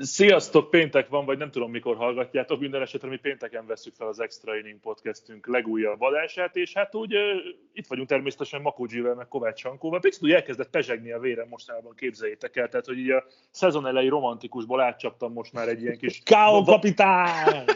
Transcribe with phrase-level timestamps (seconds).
[0.00, 4.20] Sziasztok, péntek van, vagy nem tudom mikor hallgatjátok, minden esetre mi pénteken veszük fel az
[4.20, 7.14] Extra Inning podcastünk legújabb adását, és hát úgy
[7.72, 10.00] itt vagyunk természetesen Makógyivel, meg Kovács Sankóval.
[10.00, 14.08] Picit úgy elkezdett pezsegni a vérem mostanában, képzeljétek el, tehát hogy így a szezon elejé
[14.08, 16.22] romantikusból átcsaptam most már egy ilyen kis...
[16.24, 16.62] K.O.
[16.62, 17.64] kapitány!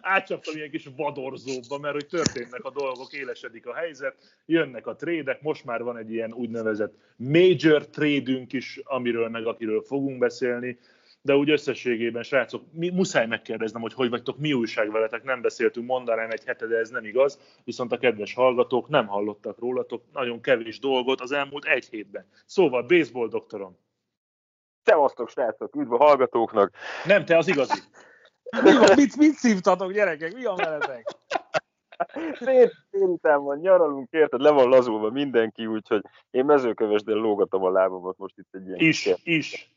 [0.00, 5.42] átcsaptam ilyen kis vadorzóba, mert hogy történnek a dolgok, élesedik a helyzet, jönnek a trédek,
[5.42, 10.78] most már van egy ilyen úgynevezett major trédünk is, amiről meg akiről fogunk beszélni,
[11.26, 15.86] de úgy összességében, srácok, mi, muszáj megkérdeznem, hogy hogy vagytok, mi újság veletek, nem beszéltünk,
[15.86, 20.40] mondanám egy hete, de ez nem igaz, viszont a kedves hallgatók nem hallottak rólatok nagyon
[20.40, 22.26] kevés dolgot az elmúlt egy hétben.
[22.46, 23.78] Szóval, baseball doktorom.
[24.82, 26.72] Szevasztok, srácok, üdv a hallgatóknak.
[27.04, 27.80] Nem, te az igazi.
[28.62, 30.34] Mi van, mit, mit szívtatok, gyerekek?
[30.34, 31.16] Mi van veletek?
[32.40, 38.18] Szép délután van, nyaralunk, érted, le van lazulva mindenki, úgyhogy én mezőkövesdel lógatom a lábamat
[38.18, 38.78] most itt egy ilyen...
[38.78, 39.72] Is, kis- is.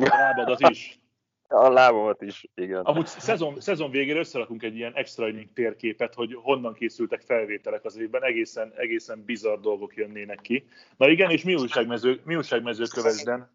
[0.00, 1.00] A lábadat is.
[1.50, 2.82] A lábamat is, igen.
[2.82, 8.24] Amúgy szezon, szezon végére összerakunk egy ilyen extra térképet, hogy honnan készültek felvételek az évben,
[8.24, 10.66] egészen, egészen bizarr dolgok jönnének ki.
[10.96, 13.50] Na igen, és mi újságmező, mi újságmező kövesden?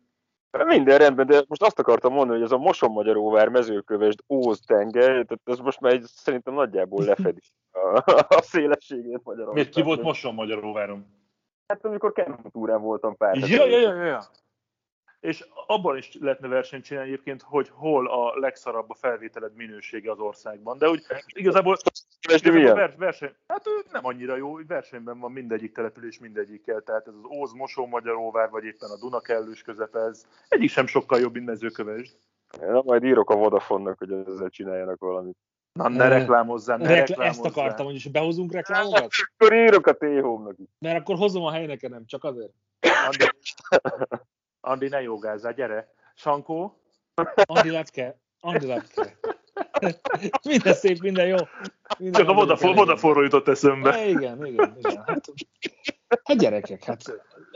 [0.66, 5.40] Minden rendben, de most azt akartam mondani, hogy ez a Moson-Magyaróvár mezőkövesd Óz tenge, tehát
[5.44, 7.42] ez most már egy, szerintem nagyjából lefedi
[7.72, 9.54] a, a szélességét Magyarországon.
[9.54, 11.06] Miért ki volt Moson Magyaróváron?
[11.68, 13.36] Hát amikor kenutúrán voltam pár.
[13.38, 14.24] Ja, ja, ja, ja.
[15.24, 20.20] És abban is lehetne versenyt csinálni egyébként, hogy hol a legszarabb a felvételed minősége az
[20.20, 20.78] országban.
[20.78, 21.78] De úgy igazából,
[22.74, 27.14] vers, verseny, hát ő nem annyira jó, hogy versenyben van mindegyik település mindegyikkel, tehát ez
[27.14, 31.34] az Óz, Mosó, Magyaróvár, vagy éppen a Duna kellős közepe, ez egyik sem sokkal jobb,
[31.34, 32.16] mint mezőkövesd.
[32.60, 35.38] Na, majd írok a Vodafone-nak, hogy ezzel csináljanak valamit.
[35.74, 37.28] Na, ne reklámozzál, ne reklámozzál.
[37.28, 39.08] ezt akartam, hogy is behozunk reklámokat?
[39.38, 40.68] Akkor írok a is.
[40.80, 42.52] Mert akkor hozom a helynek, nem csak azért.
[43.06, 43.26] Andi,
[44.66, 45.94] Andi, ne jogázzál, gyere.
[46.16, 46.80] Sankó,
[47.46, 49.18] Andi Lepke, Andi Lepke.
[50.50, 51.36] minden szép, minden jó.
[51.98, 53.98] Minden csak a Vodafone, Vodafone jutott eszembe.
[53.98, 55.04] Ja, igen, igen, igen.
[55.06, 55.26] Hát,
[56.24, 57.04] hát gyerekek, hát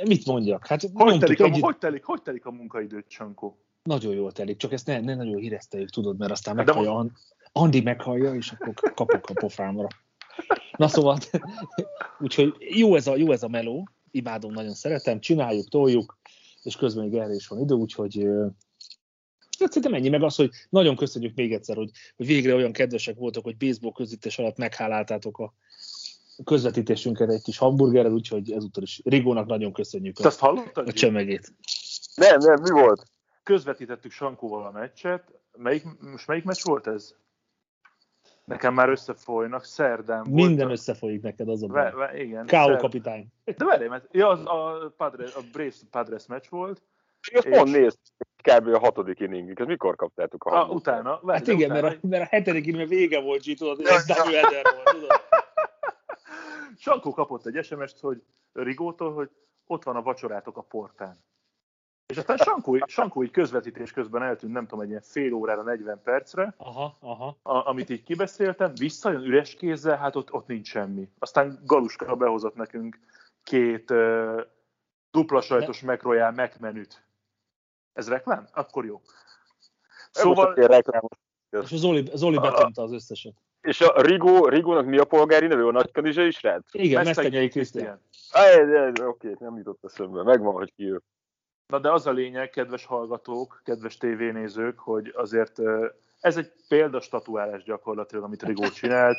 [0.03, 0.67] mit mondjak?
[0.67, 3.57] Hát Hogy telik, a, együtt, hogy, telik, hogy telik a munkaidőt, Sankó?
[3.83, 7.17] nagyon jól telik, csak ezt ne, ne nagyon hírezteljük, tudod, mert aztán meghallja, An-
[7.51, 9.87] Andi meghallja, és akkor kapok a pofámra.
[10.77, 11.17] Na szóval,
[12.19, 16.17] úgyhogy jó ez a, jó ez a meló, imádom, nagyon szeretem, csináljuk, toljuk,
[16.67, 18.23] és közben még erre is van idő, úgyhogy
[19.59, 23.15] hát szerintem ennyi, meg az, hogy nagyon köszönjük még egyszer, hogy, hogy végre olyan kedvesek
[23.15, 25.53] voltak, hogy baseball közvetítés alatt megháláltátok a
[26.43, 30.87] közvetítésünket egy kis hamburgerrel, úgyhogy ezúttal is Rigónak nagyon köszönjük a, azt hallottad?
[30.87, 31.53] a csemegét.
[32.15, 33.03] Nem, nem, mi volt?
[33.43, 35.23] Közvetítettük Sankóval a meccset.
[35.57, 37.15] Melyik, most melyik meccs volt ez?
[38.47, 40.35] Nekem már összefolynak, szerdán volt.
[40.47, 42.07] Minden összefolyik neked, az a Ve, baj.
[42.11, 42.45] ve, igen.
[42.45, 42.75] K.O.
[42.77, 43.27] kapitány.
[43.43, 46.81] De várj, mert ja, az a, Padres, a Braves Padres meccs volt.
[47.31, 48.67] Én És- pont néztem, kb.
[48.73, 49.59] a hatodik inningig.
[49.59, 50.75] Ez mikor kaptátok a A, hangot?
[50.75, 51.19] utána.
[51.21, 54.05] Várj, Hát igen, utána, mert a, mert a hetedik inning vége volt, így tudod, ez
[54.05, 55.11] double header volt, tudod.
[56.77, 59.29] Sankó kapott egy SMS-t, hogy Rigótól, hogy
[59.67, 61.17] ott van a vacsorátok a portán.
[62.07, 66.01] És aztán Sankó, Sankó így közvetítés közben eltűnt, nem tudom, egy ilyen fél órára, 40
[66.03, 67.37] percre, Aha, aha.
[67.41, 71.09] a, amit így kibeszéltem, visszajön üres kézzel, hát ott, ott nincs semmi.
[71.19, 72.99] Aztán Galuska behozott nekünk
[73.43, 74.41] két uh,
[75.11, 77.03] dupla sajtos McRoyal megmenüt.
[77.93, 78.47] Ez reklám?
[78.53, 79.01] Akkor jó.
[80.11, 80.53] Szóval...
[80.53, 81.17] Reklámos.
[81.49, 83.33] És a Zoli, Zoli betömte az összeset.
[83.61, 85.67] És a Rigó, Rigónak mi a polgári neve?
[85.67, 86.73] A nagykanizsai srác?
[86.73, 88.01] Igen, Mesztenyei Krisztián.
[89.05, 90.23] Oké, nem jutott eszembe.
[90.23, 91.01] Megvan, hogy ki ő.
[91.67, 95.59] Na de az a lényeg, kedves hallgatók, kedves tévénézők, hogy azért
[96.19, 99.17] ez egy példastatuálás gyakorlatilag, amit Rigó csinált.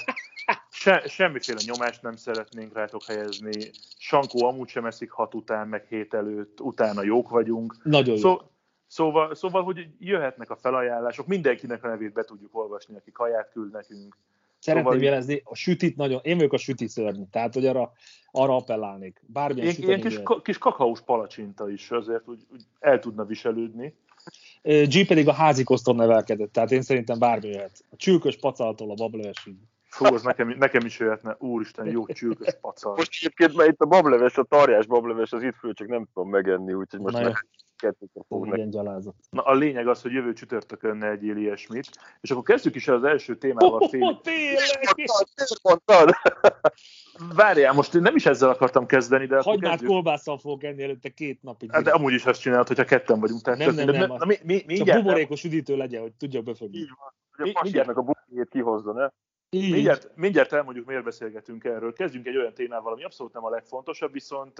[0.70, 3.70] Se, semmiféle nyomást nem szeretnénk rátok helyezni.
[3.98, 7.76] Sankó amúgy sem eszik hat után, meg hét előtt, utána jók vagyunk.
[7.82, 8.20] Nagyon jó.
[8.20, 8.40] Szó,
[8.86, 13.72] szóval, szóval, hogy jöhetnek a felajánlások, mindenkinek a nevét be tudjuk olvasni, aki kaját küld
[13.72, 14.16] nekünk.
[14.58, 17.92] Szeretném Szóval- jelezni, a sütit nagyon, én vagyok a süti szörny, tehát hogy arra,
[18.30, 19.22] arra appellálnék.
[19.26, 23.94] Bármilyen Ilyen, ilyen kis, ka- kis kakaós palacsinta is azért úgy, úgy el tudna viselődni.
[24.62, 27.84] G pedig a házi nevelkedett, tehát én szerintem bármi jöhet.
[27.90, 29.54] A csülkös pacaltól a bablevesig.
[29.88, 31.36] Fú, az nekem, nekem is jöhetne.
[31.38, 32.94] Úristen, jó csülkös pacal.
[32.96, 36.30] Most egyébként már itt a bableves, a tarjás bableves az itt föl, csak nem tudom
[36.30, 37.32] megenni, úgyhogy most Na
[37.78, 38.56] kettőt fognak.
[38.56, 39.14] Igen, gyalázat.
[39.30, 41.88] Na, a lényeg az, hogy jövő csütörtökön ne egyél ilyesmit.
[42.20, 43.88] És akkor kezdjük is az első témával.
[43.88, 44.20] Fél...
[44.22, 44.94] tényleg!
[44.96, 46.10] Miért mondtad?
[47.34, 51.42] Várjál, most nem is ezzel akartam kezdeni, de Hagyd már kolbásszal fogok enni előtte két
[51.42, 51.72] napig.
[51.72, 53.42] Hát, de amúgy is ezt csinálod, hogyha ketten vagyunk.
[53.42, 56.44] Tehát Nem, nem, nem, Na, mi, mi, mi, Csak mindjárt, buborékos üdítő legyen, hogy tudjak
[56.44, 56.78] befogni.
[56.78, 57.14] Így van.
[57.36, 59.08] Hogy a pasírnak a bukjét kihozza, ne?
[59.50, 59.72] Így.
[59.72, 61.92] Mindjárt, mindjárt elmondjuk, miért beszélgetünk erről.
[61.92, 64.58] Kezdjünk egy olyan témával, ami abszolút nem a legfontosabb, viszont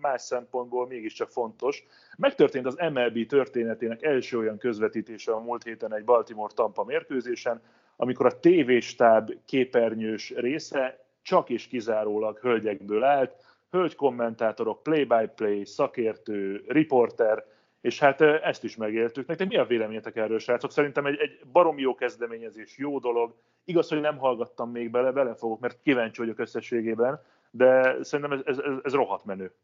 [0.00, 1.84] más szempontból mégiscsak fontos.
[2.16, 7.62] Megtörtént az MLB történetének első olyan közvetítése a múlt héten egy Baltimore-Tampa mérkőzésen,
[7.96, 13.34] amikor a tévéstáb képernyős része csak és kizárólag hölgyekből állt,
[13.70, 17.44] hölgy kommentátorok, play-by-play, szakértő, riporter,
[17.82, 19.26] és hát ezt is megéltük.
[19.26, 20.72] Nektek mi a véleményetek erről, srácok?
[20.72, 23.34] Szerintem egy, egy baromi jó kezdeményezés, jó dolog.
[23.64, 28.40] Igaz, hogy nem hallgattam még bele, bele fogok, mert kíváncsi vagyok összességében, de szerintem ez,
[28.44, 29.54] ez, ez, ez rohadt menő.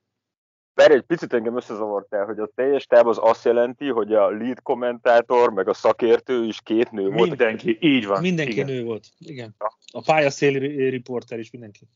[0.75, 4.63] Bár egy picit engem összezavartál, hogy a teljes táb az azt jelenti, hogy a lead
[4.63, 7.29] kommentátor, meg a szakértő is két nő volt.
[7.29, 8.21] Mindenki, így van.
[8.21, 8.67] Mindenki igen.
[8.67, 9.07] nő volt.
[9.19, 9.55] Igen.
[9.93, 11.89] A pályaszéli riporter is mindenki.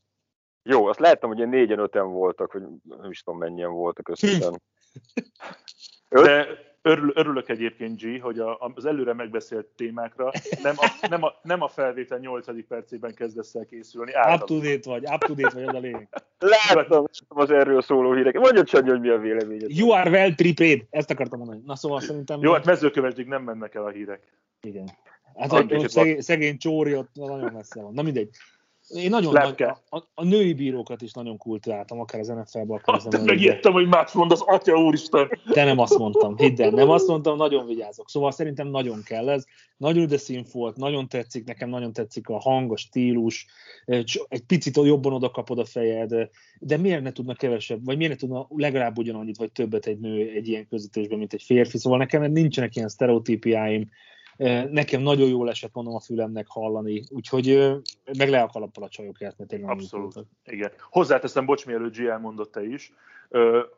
[0.63, 4.61] Jó, azt láttam, hogy ilyen négyen, öten voltak, hogy nem is tudom mennyien voltak összesen.
[6.21, 6.47] De
[6.81, 10.31] örül, örülök egyébként, G, hogy a, az előre megbeszélt témákra
[10.63, 12.67] nem a, nem a, nem a felvétel 8.
[12.67, 14.11] percében kezdesz el készülni.
[14.33, 16.07] Up to date vagy, up to date vagy, az a lényeg.
[16.73, 18.41] Láttam az erről szóló híreket.
[18.41, 19.77] Mondja Csanyi, hogy mi a véleményed.
[19.77, 20.81] You are well prepared.
[20.89, 21.61] Ezt akartam mondani.
[21.65, 22.41] Na szóval szerintem...
[22.41, 24.33] Jó, hát mezőkövesdig nem mennek el a hírek.
[24.61, 24.89] Igen.
[25.35, 27.93] Hát itt szegény, szegény Csóri ott nagyon messze van.
[27.93, 28.29] Na mindegy.
[28.95, 29.81] Én nagyon nagy, Lepke.
[29.89, 33.23] a, a, a, női bírókat is nagyon kultíváltam, akár az NFL-ben, akár az MLB-ben.
[33.23, 35.39] megijedtem, hogy más mondasz, atya úristen.
[35.53, 38.09] De nem azt mondtam, hidd el, nem azt mondtam, nagyon vigyázok.
[38.09, 39.43] Szóval szerintem nagyon kell ez.
[39.77, 43.45] Nagyon de szín volt, nagyon tetszik, nekem nagyon tetszik a hang, a stílus,
[43.85, 46.29] egy egy picit jobban oda kapod a fejed,
[46.59, 50.29] de miért ne tudna kevesebb, vagy miért ne tudna legalább ugyanannyit, vagy többet egy nő
[50.29, 51.77] egy ilyen közvetésben, mint egy férfi.
[51.77, 53.89] Szóval nekem nincsenek ilyen sztereotípiáim,
[54.69, 57.71] Nekem nagyon jól esett, mondom, a fülemnek hallani, úgyhogy
[58.17, 60.25] meg le a kalappal a csajokért, mert tényleg Abszolút.
[60.45, 60.71] Igen.
[60.89, 62.93] Hozzáteszem, bocs, mielőtt G elmondott te is,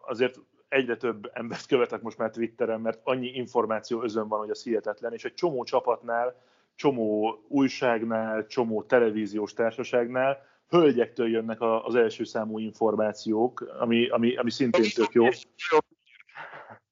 [0.08, 4.64] azért egyre több embert követek most már Twitteren, mert annyi információ özön van, hogy az
[4.64, 6.36] hihetetlen, és egy csomó csapatnál,
[6.76, 14.52] csomó újságnál, csomó televíziós társaságnál hölgyektől jönnek a- az első számú információk, ami, ami, ami
[14.52, 15.28] szintén tök jó.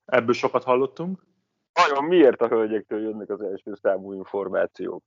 [0.05, 1.21] Ebből sokat hallottunk.
[1.73, 5.03] Vajon miért a hölgyektől jönnek az első számú információk?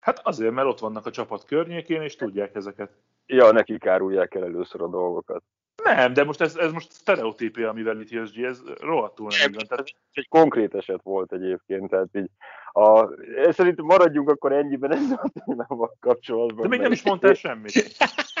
[0.00, 2.90] Hát azért, mert ott vannak a csapat környékén, és tudják ezeket.
[3.26, 5.42] Ja, nekik árulják el először a dolgokat.
[5.82, 9.66] Nem, de most ez, ez most sztereotípia, amivel itt jössz, ez rohadtul nem így van.
[9.68, 12.30] Tehát egy konkrét eset volt egyébként, tehát így
[12.72, 13.08] a,
[13.50, 16.62] szerintem maradjunk akkor ennyiben ezzel a témával kapcsolatban.
[16.62, 17.72] De még nem is mondtál semmit.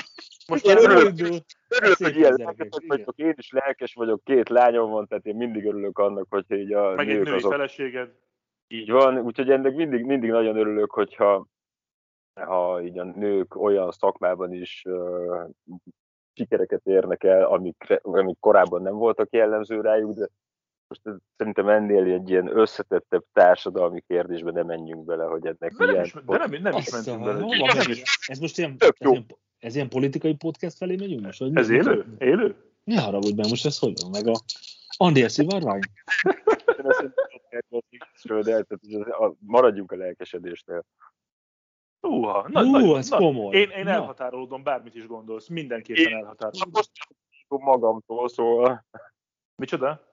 [0.48, 1.04] Most Én már örülök.
[1.68, 2.88] Örülök, Szép hogy ilyen lelkesek igen.
[2.88, 6.72] vagytok, én is lelkes vagyok, két lányom van, tehát én mindig örülök annak, hogy így
[6.72, 8.10] a meg egy nők női azok feleséged.
[8.68, 11.46] így van, úgyhogy ennek mindig, mindig nagyon örülök, hogyha
[12.40, 15.48] ha így a nők olyan szakmában is uh,
[16.32, 20.28] sikereket érnek el, amik, amik korábban nem voltak jellemző rájuk, de
[20.88, 25.84] most ez, szerintem ennél egy ilyen összetettebb társadalmi kérdésbe nem menjünk bele, hogy ennek De
[25.84, 26.04] nem milyen...
[26.04, 27.38] is, de nem, nem is mentünk bele.
[27.38, 27.96] Nem.
[28.26, 29.10] Ez most ilyen, Tök jó.
[29.10, 29.26] ilyen,
[29.62, 31.38] ez ilyen politikai podcast felé megyünk most?
[31.38, 31.74] Vagy Ez mi?
[31.76, 32.16] élő?
[32.18, 32.56] Élő?
[32.84, 34.10] Ne haragudj be, most ez hogy van?
[34.10, 34.40] Meg a
[34.96, 35.80] Andi Eszivárvány?
[38.42, 38.56] de
[39.38, 40.84] maradjunk a lelkesedésnél.
[42.00, 43.56] Húha, na, Hú, nagyon- ez na, komoly.
[43.56, 43.90] Én, én Na.
[43.90, 46.70] elhatárolódom, bármit is gondolsz, mindenképpen Én- elhatárolódom.
[46.72, 46.90] Most
[47.48, 48.86] magamtól, szóval
[49.56, 50.11] Micsoda?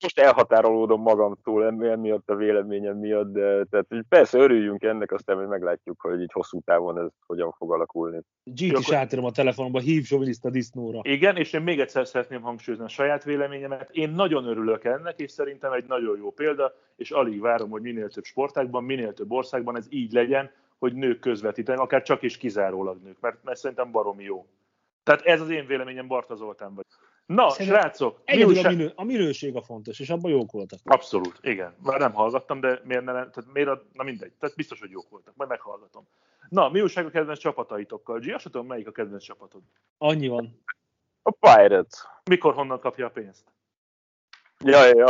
[0.00, 5.36] Most elhatárolódom magamtól emi- emiatt a véleményem miatt, de tehát így persze örüljünk ennek, aztán
[5.36, 8.20] majd meglátjuk, hogy így hosszú távon ez hogyan fog alakulni.
[8.44, 11.00] GT Jó, is akkor- átírom a telefonomba, hív soviniszta disznóra.
[11.02, 13.88] Igen, és én még egyszer szeretném hangsúlyozni a saját véleményemet.
[13.92, 18.08] Én nagyon örülök ennek, és szerintem egy nagyon jó példa, és alig várom, hogy minél
[18.08, 23.02] több sportágban, minél több országban ez így legyen, hogy nők közvetítenek, akár csak is kizárólag
[23.02, 24.46] nők, mert, mert szerintem baromi jó.
[25.02, 26.84] Tehát ez az én véleményem, Barta Zoltán vagy.
[27.26, 30.50] Na, Szerintem srácok, mi Egyedül a, újság- minő, a minőség a fontos, és abban jók
[30.52, 30.78] voltak.
[30.84, 31.74] Abszolút, igen.
[31.82, 35.08] Már nem hallgattam, de miért ne, tehát miért a, na mindegy, tehát biztos, hogy jók
[35.08, 36.08] voltak, majd meghallgatom.
[36.48, 38.18] Na, mi újság a kedvenc csapataitokkal?
[38.18, 39.62] G, azt tudom, melyik a kedvenc csapatod.
[39.98, 40.62] Annyi van.
[41.22, 42.04] A Pirates.
[42.24, 43.52] Mikor, honnan kapja a pénzt?
[44.64, 45.06] Ja, ja, ja.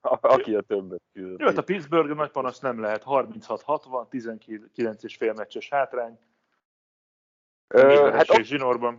[0.00, 1.40] A- Aki a többet Jó, küld.
[1.42, 3.02] hát a Pittsburgh nagy panasz nem lehet.
[3.06, 6.18] 36-60, 19 és fél meccses hátrány.
[7.68, 8.98] Ö, hát hát zsinórban.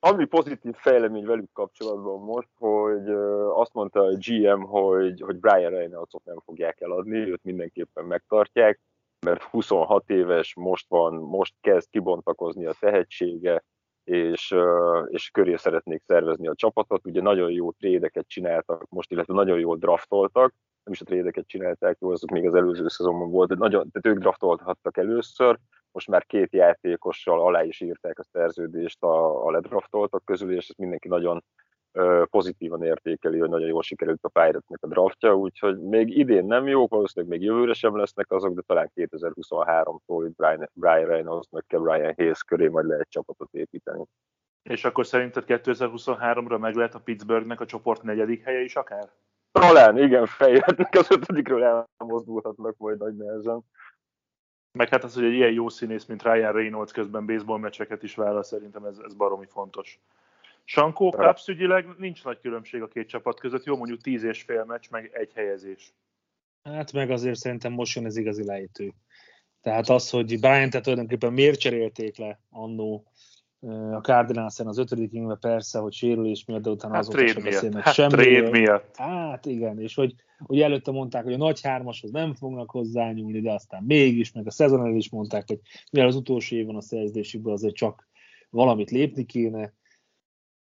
[0.00, 3.08] Ami pozitív fejlemény velük kapcsolatban most, hogy
[3.54, 8.80] azt mondta a GM, hogy, hogy Brian Reynoldsot nem fogják eladni, őt mindenképpen megtartják,
[9.20, 13.64] mert 26 éves, most van, most kezd kibontakozni a tehetsége,
[14.10, 14.54] és,
[15.06, 17.06] és köré szeretnék szervezni a csapatot.
[17.06, 21.96] Ugye nagyon jó trédeket csináltak most, illetve nagyon jól draftoltak, nem is a trédeket csinálták,
[22.00, 25.58] jó, azok még az előző szezonban volt, de nagyon, tehát ők draftolhattak először,
[25.92, 30.78] most már két játékossal alá is írták a szerződést a, a ledraftoltak közül, és ezt
[30.78, 31.44] mindenki nagyon
[32.24, 36.86] pozitívan értékeli, hogy nagyon jól sikerült a Pirates-nek a draftja, úgyhogy még idén nem jó,
[36.86, 42.42] valószínűleg még jövőre sem lesznek azok, de talán 2023-tól Brian, Brian Reynolds meg Brian Hayes
[42.42, 44.04] köré majd lehet csapatot építeni.
[44.62, 49.10] És akkor szerinted 2023-ra meg lehet a Pittsburghnek a csoport negyedik helye is akár?
[49.52, 53.60] Talán, igen, fejletnek az ötödikről elmozdulhatnak majd nagy nehezen.
[54.72, 58.14] Meg hát az, hogy egy ilyen jó színész, mint Ryan Reynolds közben baseball meccseket is
[58.14, 60.00] vállal, szerintem ez, ez baromi fontos.
[60.72, 64.64] Sankó Cubs ügyileg nincs nagy különbség a két csapat között, jó mondjuk 10 és fél
[64.64, 65.94] meccs, meg egy helyezés.
[66.62, 68.92] Hát meg azért szerintem most jön ez igazi lejtő.
[69.60, 73.04] Tehát az, hogy Bryant-et tulajdonképpen miért cserélték le annó
[73.92, 77.82] a Cardinals-en az ötödik ingve persze, hogy sérülés miatt, de utána Hát azóta sem beszélnek
[77.84, 78.50] Hát semmiről.
[78.50, 78.96] miatt.
[78.96, 83.52] Hát igen, és hogy, hogy előtte mondták, hogy a nagy hármashoz nem fognak hozzányúlni, de
[83.52, 85.60] aztán mégis, meg a szezon is mondták, hogy
[85.90, 88.08] mivel az utolsó év van a szerződésükben, azért csak
[88.50, 89.78] valamit lépni kéne.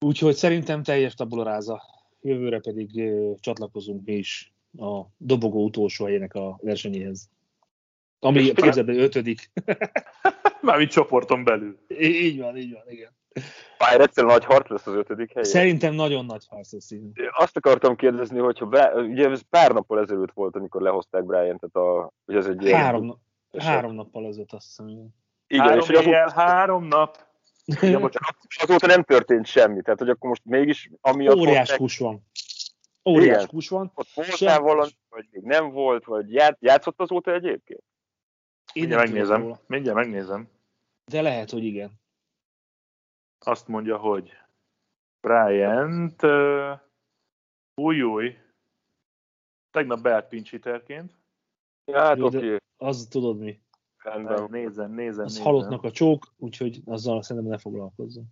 [0.04, 1.82] Úgyhogy szerintem teljes tabularáza.
[2.22, 7.30] Jövőre pedig csatlakozunk mi is a dobogó utolsó helyének a versenyéhez.
[8.20, 9.52] Ami el, ötödik.
[10.62, 11.78] Mármint csoporton belül.
[12.00, 13.12] Így van, így van, igen.
[13.78, 15.50] Pirates nagy harc lesz az ötödik helyen.
[15.50, 17.12] Szerintem nagyon nagy harc lesz így.
[17.38, 22.12] Azt akartam kérdezni, hogyha Bra- ugye ez pár nappal ezelőtt volt, amikor lehozták Brian-et, a,
[22.26, 23.18] hogy ez egy ilyen- Három, na-
[23.64, 25.16] három nappal ezelőtt azt hiszem, igen.
[25.62, 27.32] Három és éjjel, három nap.
[27.66, 31.98] Ja, bocsánat, azóta nem történt semmi, tehát hogy akkor most mégis amiatt Óriás hozták, kus
[31.98, 32.26] van.
[33.10, 33.48] Óriás Igen.
[33.48, 33.92] kus van.
[33.96, 37.84] ott voltál valami, vagy még nem volt, vagy ját, játszott azóta egyébként?
[38.74, 39.42] Én Mindjárt megnézem.
[39.42, 39.60] róla.
[39.68, 40.50] Mindjárt megnézem.
[41.12, 41.92] De lehet, hogy igen.
[43.46, 44.38] Azt mondja, hogy
[45.22, 46.80] Bryant, uh,
[47.76, 48.38] új, új,
[49.72, 51.14] tegnap beállt pincsiterként.
[51.92, 53.60] Ja, hát Jó, oké, Az tudod mi.
[54.04, 54.48] Rendben.
[54.50, 55.46] Nézzen, nézzen, Az nézzen.
[55.46, 58.26] halottnak a csók, úgyhogy azzal szerintem ne foglalkozzon.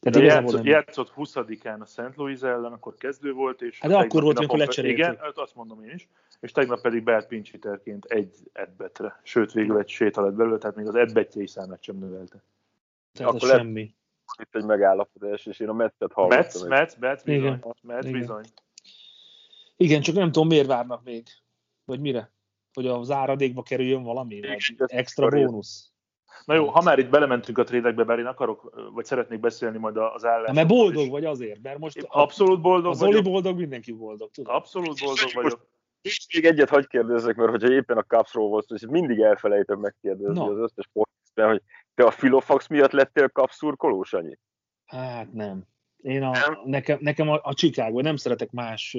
[0.00, 0.72] De Tehát igazából játszott, nem.
[0.72, 2.16] játszott 20-án a St.
[2.16, 4.98] Louis ellen, akkor kezdő volt, és Hát de akkor volt, amikor lecserélték.
[4.98, 6.08] Igen, hát azt mondom én is.
[6.40, 9.20] És tegnap pedig beállt pincsiterként egy edbetre.
[9.22, 12.42] Sőt, végül egy séta lett belőle, tehát még az edbetjei számát sem növelte.
[13.12, 13.94] Tehát Akkor semmi.
[14.38, 16.38] Itt egy megállapodás, és én a Metszet hallottam.
[16.38, 17.40] Metsz, Metsz, Metsz bizony.
[17.44, 17.74] Igen.
[17.82, 18.18] Metsz Igen.
[18.20, 18.44] bizony.
[19.76, 21.26] Igen, csak nem tudom, miért várnak még.
[21.84, 22.30] Vagy mire?
[22.74, 24.40] Hogy az áradékba kerüljön valami?
[24.40, 25.92] Vagy extra bónusz?
[26.44, 29.96] Na jó, ha már itt belementünk a trédekbe, bár én akarok, vagy szeretnék beszélni majd
[29.96, 33.24] az állásokról Hát mert boldog vagy azért, mert most a, Abszolút boldog az Oli vagyok.
[33.32, 34.54] boldog, mindenki boldog, tudod?
[34.54, 35.66] Abszolút boldog vagyok.
[36.02, 40.38] És még egyet hagyj kérdezzek, mert hogyha éppen a Cupsról volt, és mindig elfelejtem megkérdezni
[40.38, 40.50] No.
[40.50, 41.62] az összes podcastben, hogy
[41.94, 44.38] te a Filofax miatt lettél kapszurkolós, annyi?
[44.86, 45.64] Hát nem.
[46.02, 46.58] Én a, Nem?
[46.64, 48.96] nekem, nekem a, a Chicago, nem szeretek más,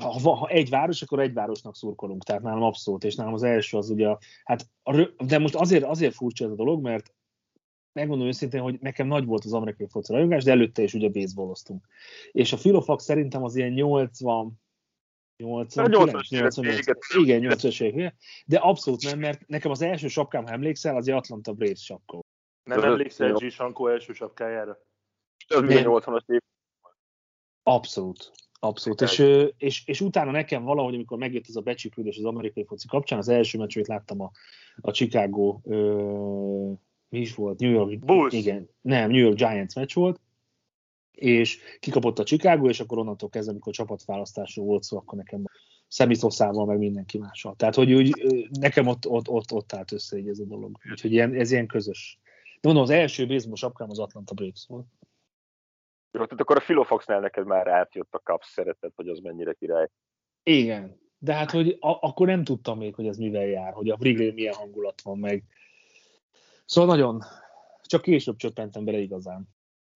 [0.00, 3.42] ha, ha, ha egy város, akkor egy városnak szurkolunk, tehát nálam abszolút, és nálam az
[3.42, 7.14] első az ugye, a- hát, a, de most azért, azért furcsa ez a dolog, mert
[7.92, 11.86] megmondom őszintén, hogy nekem nagy volt az amerikai foci rajongás, de előtte is ugye baseballoztunk.
[12.32, 14.60] És a Filofax szerintem az ilyen 80,
[15.36, 17.24] 80, 80-as évek 88, vége.
[17.24, 21.52] igen, 80 évek, de abszolút nem, mert nekem az első sapkám, ha emlékszel, az Atlanta
[21.52, 22.20] Braves sapka.
[22.64, 23.32] Nem emlékszel.
[23.32, 23.50] G.
[23.50, 24.78] Sankó első sapkájára?
[25.48, 25.92] Az még Nem.
[25.92, 26.40] a 80-as év.
[27.62, 28.32] Abszolút.
[28.64, 29.00] Abszolút.
[29.00, 29.24] És,
[29.56, 33.28] és, és, utána nekem valahogy, amikor megjött ez a becsípődés az amerikai foci kapcsán, az
[33.28, 34.30] első meccs, amit láttam a,
[34.80, 36.72] a Chicago, ö,
[37.08, 37.60] mi is volt?
[37.60, 37.98] New York.
[37.98, 38.32] Bulls.
[38.32, 40.20] Igen, nem, New York Giants meccs volt,
[41.10, 45.44] és kikapott a Chicago, és akkor onnantól kezdve, amikor csapatválasztásról volt szó, akkor nekem
[45.88, 47.54] Szemiszoszával, meg mindenki mással.
[47.56, 48.12] Tehát, hogy úgy,
[48.50, 50.78] nekem ott, ott, ott, ott állt össze így ez a dolog.
[50.90, 52.18] Úgyhogy ilyen, ez ilyen közös.
[52.60, 54.86] De mondom, az első baseball sapkám az Atlanta Braves volt.
[56.12, 59.88] Jó, tehát akkor a Filofaxnál neked már átjött a Cubs szeretet, hogy az mennyire király.
[60.42, 63.96] Igen, de hát, hogy a- akkor nem tudtam még, hogy ez mivel jár, hogy a
[64.00, 65.44] Wrigley milyen hangulat van meg.
[66.64, 67.22] Szóval nagyon,
[67.82, 69.48] csak később csöppentem bele igazán.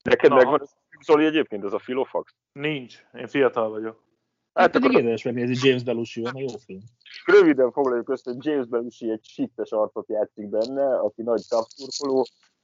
[0.02, 0.36] Neked Na.
[0.36, 0.62] megvan
[1.04, 2.34] Zoli egyébként, ez a Filofax?
[2.52, 3.04] Nincs.
[3.14, 4.04] Én fiatal vagyok.
[4.52, 6.80] Hát Hát pedig akkor érdemes megnézni, James Belushi van, a jó film.
[7.24, 11.74] röviden foglaljuk össze, hogy James Belushi egy sittes arcot játszik benne, aki nagy Cubs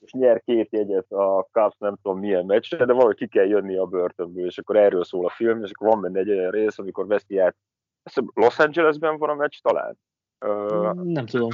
[0.04, 3.76] és nyer két jegyet a Cubs nem tudom milyen meccsre, de valahogy ki kell jönni
[3.76, 6.78] a börtönből, és akkor erről szól a film, és akkor van benne egy olyan rész,
[6.78, 7.56] amikor veszi át,
[8.35, 9.99] Los Angelesben van a meccs talán.
[11.02, 11.49] Nem tudom.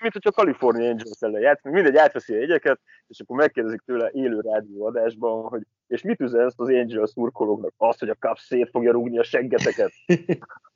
[0.00, 4.40] mint hogyha California Angels ellen játszik, mindegy, átveszi a jegyeket, és akkor megkérdezik tőle élő
[4.40, 7.72] rádióadásban, hogy és mit üzensz az Angels szurkolóknak?
[7.76, 9.92] Azt, hogy a Cubs szét fogja rúgni a seggeteket.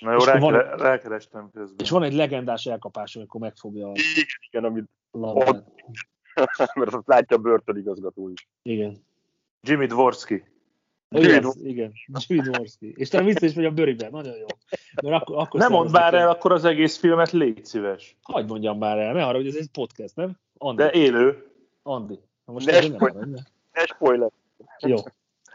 [0.00, 1.76] Na jó, És van- rákere, rákerestem közben.
[1.78, 5.64] És van egy legendás elkapás, amikor megfogja a Igen, igen, amit, labdát.
[6.74, 8.48] mert azt látja a börtönigazgató is.
[8.62, 9.04] Igen.
[9.60, 10.44] Jimmy Dvorsky.
[11.16, 11.92] Igen, igen.
[12.26, 12.92] Jimmy Dvorsky.
[12.96, 14.08] És te vissza is vagy a bőribe.
[14.10, 14.46] Nagyon jó.
[15.02, 18.16] Mert akkor, akkor Nem mondd már el- akkor az egész filmet, légy szíves.
[18.22, 20.38] Hagyd mondjam már el, ne arra, hogy ez egy podcast, nem?
[20.58, 20.82] Andi.
[20.82, 21.46] De élő.
[21.82, 22.18] Andi.
[22.44, 23.38] Na most Ne ezzel nem spoil- arra, ne?
[23.72, 24.30] Ne spoiler.
[24.78, 24.96] Jó,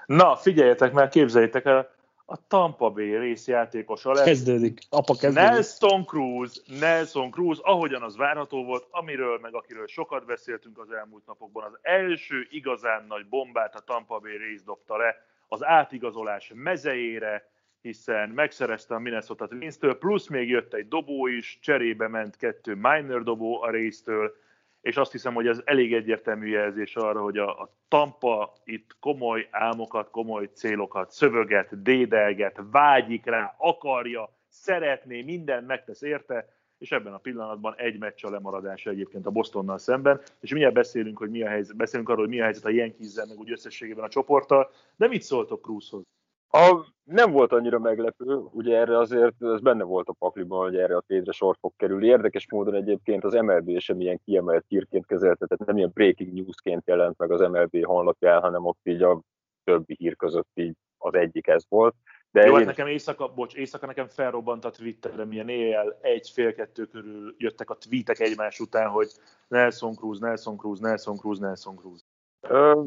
[0.06, 1.90] Na, figyeljetek már, képzeljétek el,
[2.26, 4.26] a Tampa Bay részjátékosa lesz.
[4.26, 4.80] kezdődik.
[4.90, 5.50] Apa kezdődik.
[5.50, 11.26] Nelson Cruz, Nelson Cruz, ahogyan az várható volt, amiről meg akiről sokat beszéltünk az elmúlt
[11.26, 15.16] napokban, az első igazán nagy bombát a Tampa Bay Rays dobta le
[15.48, 17.50] az átigazolás mezejére,
[17.82, 23.24] hiszen megszerezte a Minnesota Twins-től, plusz még jött egy dobó is, cserébe ment kettő minor
[23.24, 24.36] dobó a Rays-től,
[24.86, 29.48] és azt hiszem, hogy ez elég egyértelmű jelzés arra, hogy a, a Tampa itt komoly
[29.52, 37.18] álmokat, komoly célokat szöveget, dédelget, vágyik rá, akarja, szeretné, mindent megtesz érte, és ebben a
[37.18, 41.50] pillanatban egy meccs a lemaradása egyébként a Bostonnal szemben, és mindjárt beszélünk, hogy mi a
[41.50, 45.08] helyzet, beszélünk arról, hogy mi a helyzet a yankees meg úgy összességében a csoporttal, de
[45.08, 46.04] mit szóltok Cruzhoz?
[46.50, 50.96] A, nem volt annyira meglepő, ugye erre azért, ez benne volt a pakliban, hogy erre
[50.96, 52.08] a tédre sor fog kerülni.
[52.08, 56.88] Érdekes módon egyébként az MLB sem ilyen kiemelt hírként kezelte, tehát nem ilyen breaking newsként
[56.88, 59.22] jelent meg az MLB honlapján, hanem ott így a
[59.64, 61.96] többi hír között így az egyik ez volt.
[62.32, 66.30] De Jó, hát én, nekem éjszaka, bocs, éjszaka nekem felrobbant a Twitterre, milyen éjjel egy
[66.30, 69.12] fél kettő körül jöttek a tweetek egymás után, hogy
[69.48, 72.06] Nelson Cruz, Nelson Cruz, Nelson Cruz, Nelson Cruz.
[72.42, 72.84] Ö,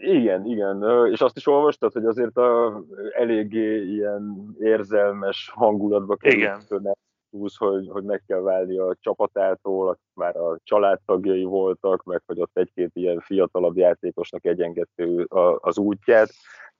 [0.00, 6.98] igen, igen, és azt is olvastad, hogy azért a, eléggé ilyen érzelmes hangulatba került
[7.30, 12.40] Cruz, hogy, hogy meg kell válni a csapatától, akik már a családtagjai voltak, meg hogy
[12.40, 16.28] ott egy-két ilyen fiatalabb játékosnak egyengedte ő a- az útját,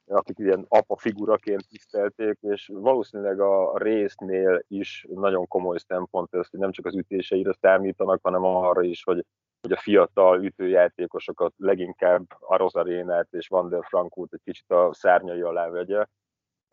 [0.06, 6.60] akik ilyen apa figuraként tisztelték, és valószínűleg a résznél is nagyon komoly szempont ez, hogy
[6.60, 9.24] nem csak az ütéseire számítanak, hanem arra is, hogy
[9.60, 15.40] hogy a fiatal ütőjátékosokat, leginkább a Rosarénát és Van der Frankot egy kicsit a szárnyai
[15.40, 16.06] alá vegye,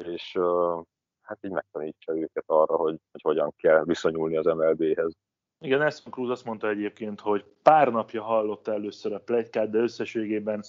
[0.03, 0.37] és
[1.21, 5.13] hát így megtanítsa őket arra, hogy, hogy hogyan kell viszonyulni az MLB-hez.
[5.59, 10.63] Igen, Nelson Cruz azt mondta egyébként, hogy pár napja hallotta először a plegykát, de összességében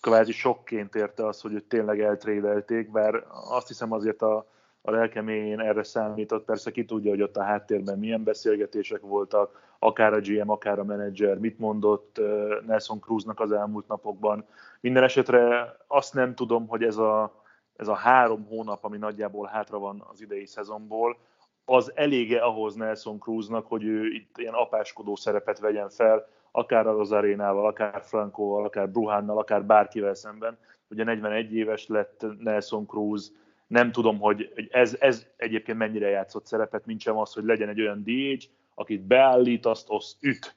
[0.00, 4.46] kvázi sokként érte az, hogy őt tényleg eltrédelték, bár azt hiszem azért a,
[4.86, 6.44] a lelkeméjén erre számított.
[6.44, 10.84] Persze ki tudja, hogy ott a háttérben milyen beszélgetések voltak, akár a GM, akár a
[10.84, 12.20] menedzser, mit mondott
[12.66, 14.44] Nelson Cruznak az elmúlt napokban.
[14.80, 17.42] Minden esetre azt nem tudom, hogy ez a,
[17.76, 21.16] ez a három hónap, ami nagyjából hátra van az idei szezonból,
[21.64, 26.92] az elége ahhoz Nelson Cruznak, hogy ő itt ilyen apáskodó szerepet vegyen fel, akár a
[26.92, 30.58] Rosarénával, akár Frankóval, akár Bruhánnal, akár bárkivel szemben.
[30.88, 33.32] Ugye 41 éves lett Nelson Cruz,
[33.66, 37.80] nem tudom, hogy ez, ez egyébként mennyire játszott szerepet, mint sem az, hogy legyen egy
[37.80, 40.56] olyan DH, akit beállít, azt, azt üt.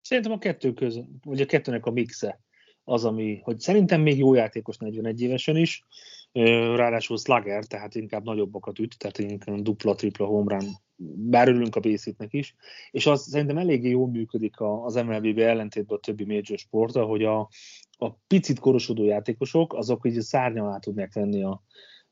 [0.00, 2.40] Szerintem a kettő között, vagy a kettőnek a mixe
[2.84, 5.84] az, ami, hogy szerintem még jó játékos 41 évesen is,
[6.76, 10.70] ráadásul slugger, tehát inkább nagyobbakat üt, tehát inkább dupla, tripla home run,
[11.30, 12.54] bár örülünk a basic is,
[12.90, 17.48] és az szerintem eléggé jól működik az MLB-be ellentétben a többi major sportra, hogy a,
[18.00, 21.62] a picit korosodó játékosok, azok így szárnyal át tudják venni a,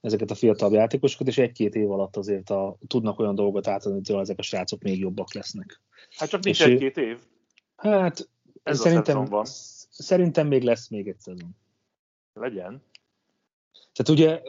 [0.00, 4.20] ezeket a fiatalabb játékosokat, és egy-két év alatt azért a, tudnak olyan dolgot átadni, hogy
[4.20, 5.80] ezek a srácok még jobbak lesznek.
[6.16, 7.18] Hát csak nincs egy-két év.
[7.76, 8.28] Hát
[8.62, 9.44] Ez szerintem, van.
[9.90, 11.56] szerintem még lesz még egy szezon.
[12.32, 12.82] Legyen.
[13.92, 14.40] Tehát ugye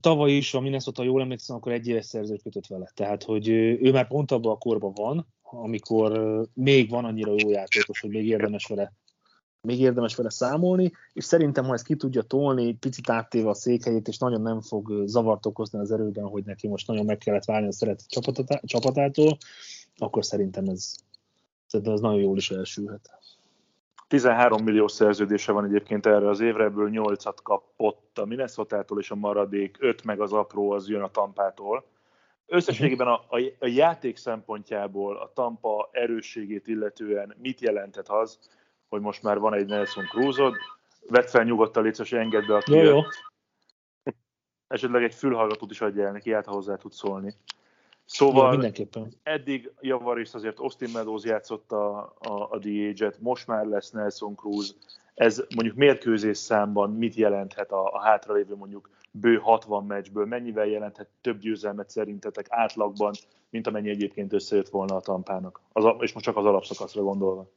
[0.00, 2.90] tavaly is, a Minnesota jól emlékszem, akkor egy éves szerződést kötött vele.
[2.94, 8.00] Tehát, hogy ő már pont abban a korban van, amikor még van annyira jó játékos,
[8.00, 8.92] hogy még érdemes vele
[9.62, 14.08] még érdemes vele számolni, és szerintem, ha ezt ki tudja tolni, picit áttéve a székhelyét,
[14.08, 17.66] és nagyon nem fog zavart okozni az erőben, hogy neki most nagyon meg kellett válni
[17.66, 19.36] a szeretett csapatátá- csapatától,
[19.96, 20.94] akkor szerintem ez,
[21.66, 23.10] szerintem ez nagyon jól is elsülhet.
[24.08, 29.14] 13 millió szerződése van egyébként erre az évre, ebből 8-at kapott a Minnesota-tól, és a
[29.14, 31.84] maradék 5 meg az apró az jön a Tampától.
[32.46, 38.38] Összességében a, a, a játék szempontjából a Tampa erősségét illetően mit jelentett az,
[38.92, 40.54] hogy most már van egy Nelson Cruzod,
[41.08, 43.00] vedd fel nyugodtan, légy szíves, engedd be, aki Jó, jó.
[44.66, 47.26] Esetleg egy fülhallgatót is adjál neki, hát ha hozzá tud szólni.
[47.26, 47.54] Jó,
[48.04, 49.12] Szóval mindenképpen.
[49.22, 54.76] eddig javarészt azért Austin Meadows játszott a, a, a DH-et, most már lesz Nelson Cruz.
[55.14, 61.08] Ez mondjuk mérkőzés számban mit jelenthet a, a hátralévő mondjuk bő 60 meccsből mennyivel jelenthet
[61.20, 63.12] több győzelmet szerintetek átlagban,
[63.50, 65.60] mint amennyi egyébként összejött volna a tampának?
[65.72, 67.50] Az, és most csak az alapszakaszra gondolva.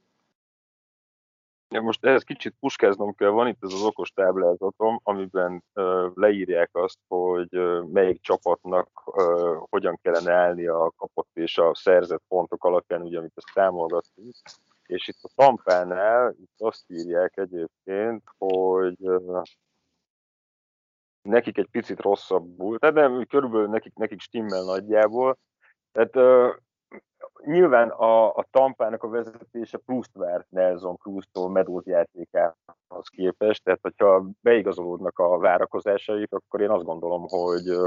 [1.81, 5.63] Most ehhez kicsit puskáznom kell, van itt ez az okos táblázatom, amiben
[6.13, 7.49] leírják azt, hogy
[7.91, 8.89] melyik csapatnak
[9.69, 14.35] hogyan kellene állni a kapott és a szerzett pontok alapján, ugye, amit ezt támogatunk.
[14.85, 18.97] És itt a Tampánál itt azt írják egyébként, hogy
[21.21, 25.37] nekik egy picit rosszabbul, tehát nem, körülbelül nekik, nekik stimmel nagyjából.
[25.91, 26.15] Tehát
[27.45, 34.29] nyilván a, a Tampának a vezetése pluszt várt Nelson Cruz-tól medót játékához képest, tehát hogyha
[34.41, 37.77] beigazolódnak a várakozásaik, akkor én azt gondolom, hogy,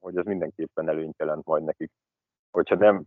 [0.00, 1.90] hogy ez mindenképpen előnyt jelent majd nekik.
[2.50, 3.04] Hogyha nem,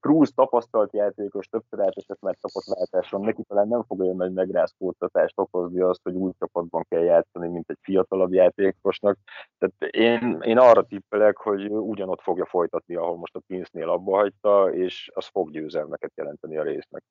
[0.00, 5.80] Cruz tapasztalt játékos, többször átesett már csapatváltáson, neki talán nem fog olyan nagy megrázkódtatást okozni
[5.80, 9.18] azt, hogy úgy csapatban kell játszani, mint egy fiatalabb játékosnak.
[9.58, 14.72] Tehát én, én arra tippelek, hogy ugyanott fogja folytatni, ahol most a Pinsnél abba hagyta,
[14.74, 17.02] és az fog győzelmeket jelenteni a résznek.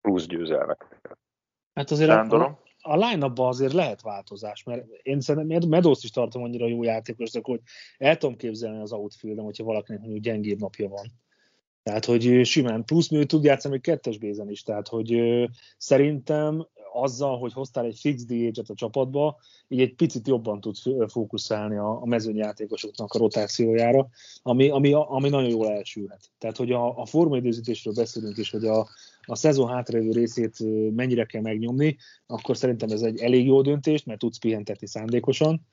[0.00, 1.18] Plusz győzelmeket.
[1.74, 6.66] Hát azért a, a line azért lehet változás, mert én szerintem Meadows is tartom annyira
[6.66, 7.60] jó játékosnak, hogy
[7.98, 11.06] el tudom képzelni az outfield hogyha valakinek mondjuk gyengébb napja van
[11.84, 14.62] tehát, hogy simán plusz mű tud játszani még kettes bézen is.
[14.62, 15.20] Tehát, hogy
[15.78, 19.36] szerintem azzal, hogy hoztál egy fix dh a csapatba,
[19.68, 24.08] így egy picit jobban tudsz fókuszálni a, a mezőnyjátékosoknak a rotációjára,
[24.42, 26.30] ami, ami, ami nagyon jól elsülhet.
[26.38, 28.88] Tehát, hogy a, a formaidőzítésről beszélünk is, hogy a,
[29.22, 30.56] a szezon hátralévő részét
[30.94, 35.66] mennyire kell megnyomni, akkor szerintem ez egy elég jó döntés, mert tudsz pihentetni szándékosan,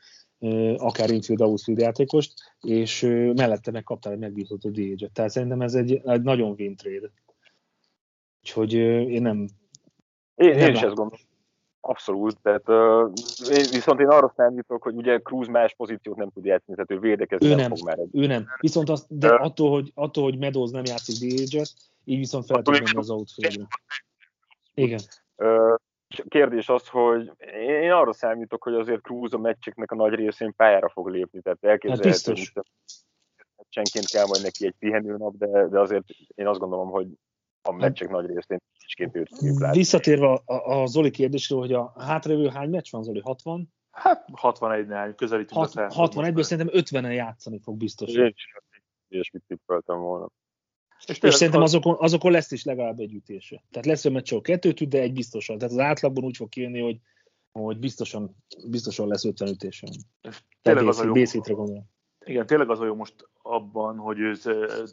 [0.77, 3.01] akár infield, outfield játékost, és
[3.36, 7.12] mellette megkaptál egy megbízható dh Tehát szerintem ez egy, egy nagyon win trade.
[8.41, 9.47] Úgyhogy én nem...
[10.36, 11.19] Én, nem én is ezt gondolom.
[11.84, 13.12] Abszolút, tehát uh,
[13.49, 16.99] én, viszont én arra számítok, hogy ugye Cruz más pozíciót nem tud játszani, tehát ő
[16.99, 17.97] védekezni ő nem, nem fog már.
[18.12, 18.47] Ő nem.
[18.60, 21.62] Viszont azt, de uh, attól, hogy, attól, hogy Meadows nem játszik dh
[22.04, 23.67] így viszont fel tud az outfield
[24.73, 24.99] Igen.
[25.36, 25.75] Uh,
[26.28, 30.89] kérdés az, hogy én arra számítok, hogy azért Cruz a meccseknek a nagy részén pályára
[30.89, 32.63] fog lépni, tehát elképzelhető, hát hogy
[33.58, 36.04] meccsenként kell majd neki egy pihenőnap, de, de azért
[36.36, 37.08] én azt gondolom, hogy
[37.62, 38.62] a meccsek nagy részén
[39.12, 39.78] őt látni.
[39.78, 43.19] Visszatérve a, a, Zoli kérdésről, hogy a hátralévő hány meccs van, Zoli?
[43.19, 43.74] 60?
[43.91, 48.13] Hát 61-nél közelítünk 61-ből szerintem 50-en játszani fog biztos.
[48.13, 48.34] Én
[49.08, 50.30] is mit tippeltem volna.
[51.05, 53.63] És, és szerintem azokon, azokon lesz is legalább egy ütése.
[53.71, 55.57] Tehát lesz olyan meccs, kettőt üt, de egy biztosan.
[55.57, 56.97] Tehát az átlagban úgy fog kijönni, hogy,
[57.51, 58.35] hogy biztosan,
[58.69, 59.87] biztosan lesz 50 ütése.
[60.61, 61.13] Tényleg az a jó.
[62.25, 64.33] Igen, tényleg az a jó most abban, hogy ő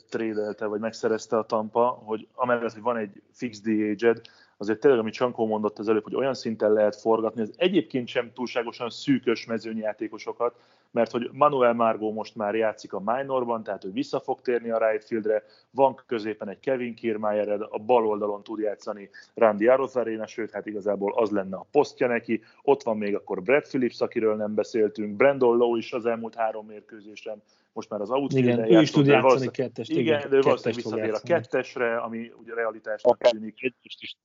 [0.09, 4.21] trédelte, vagy megszerezte a Tampa, hogy amellett, hogy van egy fix DH-ed,
[4.59, 8.33] azért tényleg, amit Csankó mondott az előbb, hogy olyan szinten lehet forgatni, az egyébként sem
[8.33, 10.55] túlságosan szűkös mezőnyjátékosokat,
[10.90, 14.88] mert hogy Manuel Margo most már játszik a minorban, tehát ő vissza fog térni a
[14.88, 20.51] right fieldre, van középen egy Kevin Kiermaier, a bal oldalon tud játszani Randy Arozarena, sőt,
[20.51, 24.55] hát igazából az lenne a posztja neki, ott van még akkor Brad Phillips, akiről nem
[24.55, 27.42] beszéltünk, Brandon Lowe is az elmúlt három mérkőzésen,
[27.73, 29.91] most már az outfielden Igen, ő is tud játszani kettest.
[29.91, 33.63] Igen, igen de ő valószínűleg visszatér a kettesre, ami ugye realitásnak tűnik.
[33.63, 34.17] Egyest is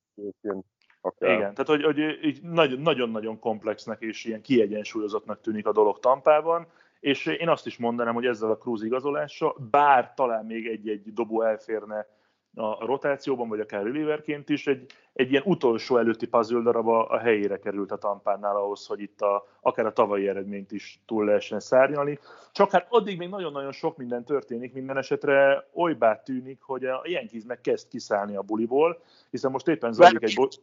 [1.05, 1.35] Okay.
[1.35, 2.41] Igen, tehát hogy, hogy így
[2.77, 6.67] nagyon-nagyon komplexnek és ilyen kiegyensúlyozottnak tűnik a dolog Tampában,
[6.99, 11.41] és én azt is mondanám, hogy ezzel a Cruz igazolása, bár talán még egy-egy dobó
[11.41, 12.07] elférne
[12.55, 17.17] a rotációban, vagy akár relieverként is, egy, egy ilyen utolsó előtti puzzle darab a, a
[17.17, 21.59] helyére került a Tampánál ahhoz, hogy itt a, akár a tavalyi eredményt is túl lehessen
[21.59, 22.19] szárnyalni.
[22.51, 27.43] Csak hát addig még nagyon-nagyon sok minden történik, minden esetre olybá tűnik, hogy a Yankees
[27.47, 30.35] meg kezd kiszállni a buliból, hiszen most éppen zajlik egy...
[30.35, 30.61] Bo-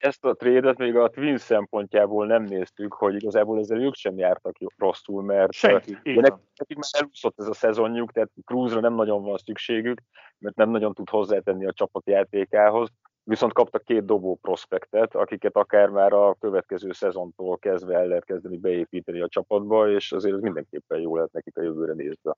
[0.00, 4.56] ezt a trédet még a Twin szempontjából nem néztük, hogy igazából ezzel ők sem jártak
[4.76, 10.00] rosszul, mert Senki, nekik már elúszott ez a szezonjuk, tehát Cruzra nem nagyon van szükségük,
[10.38, 12.88] mert nem nagyon tud hozzátenni a csapatjátékához,
[13.22, 18.56] viszont kaptak két dobó prospektet, akiket akár már a következő szezontól kezdve el lehet kezdeni
[18.56, 22.36] beépíteni a csapatba, és azért ez mindenképpen jó lehet nekik a jövőre nézve.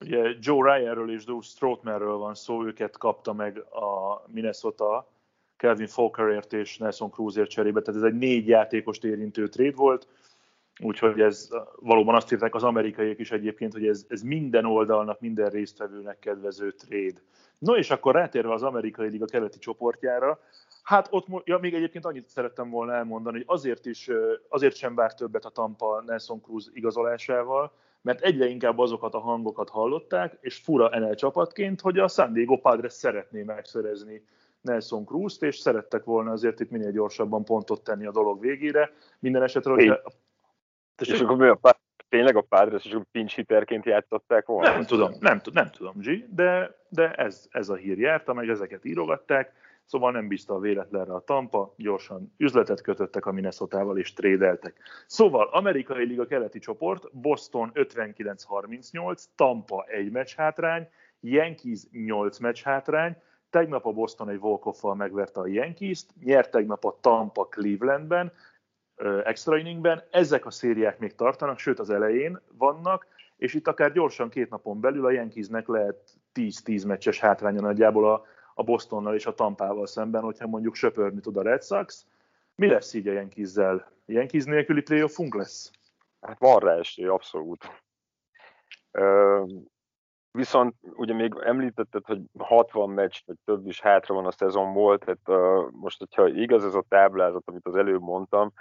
[0.00, 5.12] Ugye Joe Ryanről és Drew Stroutmanről van szó, őket kapta meg a Minnesota,
[5.56, 10.06] Kelvin Falkerért és Nelson Cruzért cserébe, tehát ez egy négy játékost érintő trade volt,
[10.80, 11.48] úgyhogy ez
[11.80, 16.70] valóban azt írták az amerikaiak is egyébként, hogy ez, ez minden oldalnak, minden résztvevőnek kedvező
[16.70, 17.20] trade.
[17.58, 20.40] No és akkor rátérve az amerikai liga keleti csoportjára,
[20.84, 24.10] Hát ott, ja, még egyébként annyit szerettem volna elmondani, hogy azért is,
[24.48, 29.70] azért sem vár többet a Tampa Nelson Cruz igazolásával, mert egyre inkább azokat a hangokat
[29.70, 34.24] hallották, és fura NL csapatként, hogy a San Diego Padres szeretné megszerezni
[34.64, 38.92] Nelson Cruz-t, és szerettek volna azért itt minél gyorsabban pontot tenni a dolog végére.
[39.18, 40.00] Minden esetre, hogy
[41.00, 41.76] És, és akkor mi a pár,
[42.08, 44.70] tényleg a Padres és pinch hitterként játszották volna?
[44.70, 48.84] Nem tudom, nem, nem tudom, G, de, de ez, ez a hír járt, amely ezeket
[48.84, 49.52] írogatták,
[49.84, 54.76] szóval nem bízta a véletlenre a Tampa, gyorsan üzletet kötöttek a minnesota és trédeltek.
[55.06, 60.88] Szóval amerikai liga keleti csoport, Boston 59-38, Tampa egy meccs hátrány,
[61.20, 63.16] Yankees 8 meccs hátrány,
[63.54, 68.32] tegnap a Boston egy walk megverte a Yankees-t, nyert tegnap a Tampa Clevelandben,
[69.24, 70.02] extra inningben.
[70.10, 74.80] Ezek a szériák még tartanak, sőt az elején vannak, és itt akár gyorsan két napon
[74.80, 75.96] belül a Yankeesnek lehet
[76.34, 81.36] 10-10 meccses hátránya nagyjából a, a Bostonnal és a Tampával szemben, hogyha mondjuk söpörni tud
[81.36, 82.06] a Red Sox.
[82.54, 83.92] Mi lesz így a Yankees-zel?
[84.06, 85.70] Yankees nélküli playoffunk lesz?
[86.20, 87.70] Hát van rá esély, abszolút.
[90.36, 95.28] Viszont ugye még említetted, hogy 60 meccs, vagy több is hátra van a szezonból, tehát
[95.28, 98.52] uh, most, hogyha igaz ez a táblázat, amit az előbb mondtam,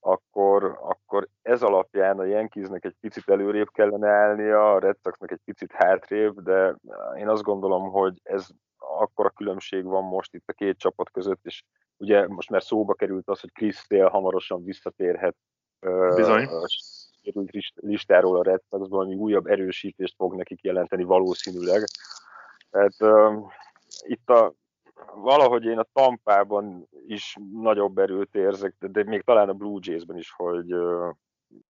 [0.00, 5.40] akkor, akkor ez alapján a Yankeesnek egy picit előrébb kellene állnia, a Red Soxnak egy
[5.44, 6.76] picit hátrébb, de
[7.18, 11.62] én azt gondolom, hogy ez akkora különbség van most itt a két csapat között, és
[11.96, 15.36] ugye most már szóba került az, hogy Chris Sale hamarosan visszatérhet
[16.14, 16.48] Bizony.
[17.74, 21.84] Listáról a Red Soxból, ami újabb erősítést fog nekik jelenteni valószínűleg.
[22.70, 23.50] Tehát uh,
[24.06, 24.54] itt a
[25.14, 30.16] valahogy én a Tampában is nagyobb erőt érzek, de, de még talán a Blue Jays-ben
[30.16, 30.74] is, hogy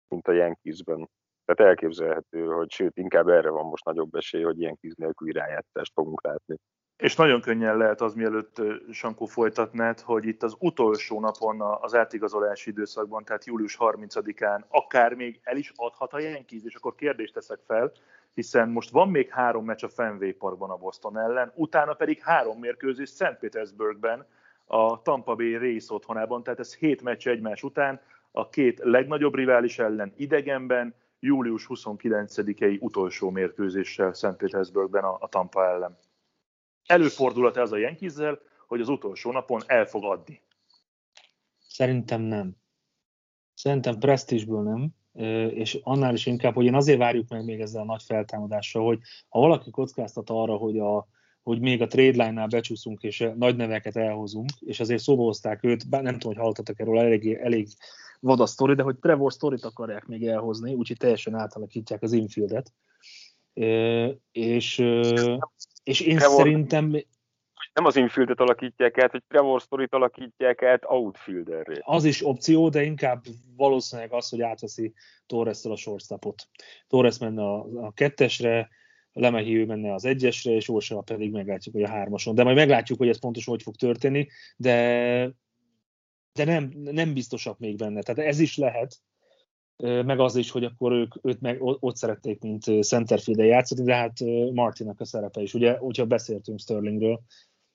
[0.08, 1.10] mint a Yankees-ben.
[1.46, 6.24] Tehát elképzelhető, hogy sőt, inkább erre van most nagyobb esély, hogy Yankees nélkül rájátszást fogunk
[6.24, 6.58] látni.
[6.98, 12.70] És nagyon könnyen lehet az, mielőtt Sankó folytatnád, hogy itt az utolsó napon az átigazolási
[12.70, 17.60] időszakban, tehát július 30-án akár még el is adhat a Yankees, és akkor kérdést teszek
[17.68, 17.92] fel,
[18.34, 22.60] hiszen most van még három meccs a Fenway Parkban a Boston ellen, utána pedig három
[22.60, 23.38] mérkőzés St.
[23.40, 24.26] Petersburgben
[24.66, 29.80] a Tampa Bay Race otthonában, tehát ez hét meccs egymás után, a két legnagyobb rivális
[29.80, 34.36] ellen idegenben, július 29-i utolsó mérkőzéssel St.
[34.38, 35.98] Petersburgben a, a Tampa ellen.
[36.86, 38.14] Előfordulhat ez a Yankees
[38.68, 40.42] hogy az utolsó napon el fog adni?
[41.68, 42.56] Szerintem nem.
[43.54, 44.94] Szerintem presztízsből nem
[45.50, 49.00] és annál is inkább, hogy én azért várjuk meg még ezzel a nagy feltámadással, hogy
[49.30, 51.08] ha valaki kockáztat arra, hogy, a,
[51.44, 55.90] hogy még a trade line-nál becsúszunk, és nagy neveket elhozunk, és azért szóba hozták őt,
[55.90, 57.68] bár nem tudom, hogy hallottatok erről, elég, elég
[58.20, 62.74] vad a sztori, de hogy Trevor Storyt akarják még elhozni, úgyhogy teljesen átalakítják az infieldet.
[64.32, 64.84] És,
[65.86, 66.92] és én Trevor, szerintem
[67.74, 71.82] nem az infieldet alakítják át, hogy Trevor Storyt alakítják át outfielderre.
[71.82, 73.24] Az is opció, de inkább
[73.56, 74.94] valószínűleg az, hogy átveszi
[75.26, 76.48] torres a shortstopot.
[76.88, 78.70] Torres menne a, a kettesre,
[79.14, 82.36] Lemehiő menne az egyesre, és Orsala pedig meglátjuk, hogy a hármason.
[82.36, 85.32] De majd meglátjuk, hogy ez pontosan hogy fog történni, de,
[86.34, 88.02] de nem, nem biztosak még benne.
[88.02, 88.98] Tehát ez is lehet,
[89.84, 94.20] meg az is, hogy akkor ők őt meg ott szerették, mint centerfield játszani, de hát
[94.54, 95.54] Martinak a szerepe is.
[95.54, 97.22] Ugye, hogyha beszéltünk Sterlingről,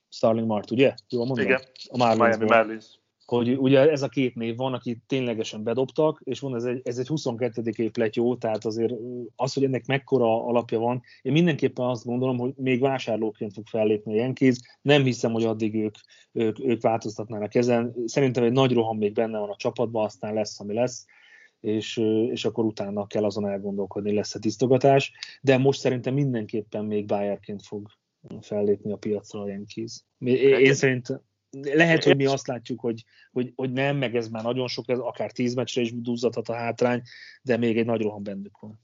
[0.09, 0.95] Starling Mart, ugye?
[1.09, 1.45] Jól mondom?
[1.45, 2.37] Igen, a Marlins.
[2.37, 2.99] Miami Marlins.
[3.25, 6.99] Hogy ugye ez a két név van, akit ténylegesen bedobtak, és van ez egy, ez
[6.99, 7.63] egy 22.
[7.77, 8.93] év jó, tehát azért
[9.37, 14.13] az, hogy ennek mekkora alapja van, én mindenképpen azt gondolom, hogy még vásárlóként fog fellépni
[14.13, 15.95] a Yankees, nem hiszem, hogy addig ők,
[16.33, 17.95] ők, ők változtatnának ezen.
[18.05, 21.07] Szerintem egy nagy roham még benne van a csapatban, aztán lesz, ami lesz
[21.61, 21.97] és,
[22.31, 27.89] és akkor utána kell azon elgondolkodni, lesz-e tisztogatás, de most szerintem mindenképpen még Bayerként fog
[28.41, 30.05] fellépni a piacra a Yankees.
[30.19, 31.21] Én szerintem
[31.51, 34.99] lehet, hogy mi azt látjuk, hogy, hogy, hogy nem, meg ez már nagyon sok, ez
[34.99, 37.03] akár tíz meccsre is duzzadhat a hátrány,
[37.43, 38.81] de még egy nagy roham bennük van.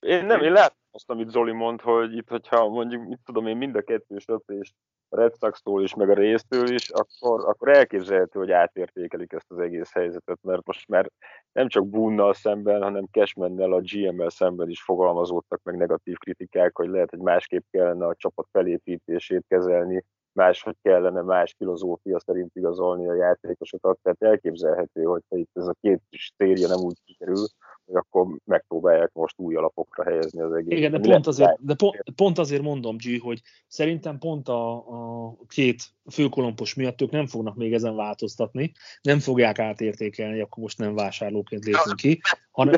[0.00, 3.56] Én nem, én látom azt, amit Zoli mond, hogy itt, hogyha mondjuk, mit tudom én,
[3.56, 8.38] mind a kettős öplést a Red Sox-tól is, meg a résztől is, akkor, akkor elképzelhető,
[8.38, 11.10] hogy átértékelik ezt az egész helyzetet, mert most már
[11.52, 16.88] nem csak Bunnal szemben, hanem Cashmannel, a GM-mel szemben is fogalmazódtak meg negatív kritikák, hogy
[16.88, 23.14] lehet, hogy másképp kellene a csapat felépítését kezelni, máshogy kellene más filozófia szerint igazolni a
[23.14, 26.00] játékosokat, tehát elképzelhető, hogy itt ez a két
[26.36, 27.46] széria nem úgy sikerül,
[27.88, 30.78] hogy akkor megpróbálják most új alapokra helyezni az egész.
[30.78, 35.36] Igen, de, pont azért, de pont, pont azért mondom, G, hogy szerintem pont a, a
[35.48, 38.72] két főkolompos miatt ők nem fognak még ezen változtatni,
[39.02, 42.20] nem fogják átértékelni, akkor most nem vásárlóként lépünk ki,
[42.50, 42.74] hanem,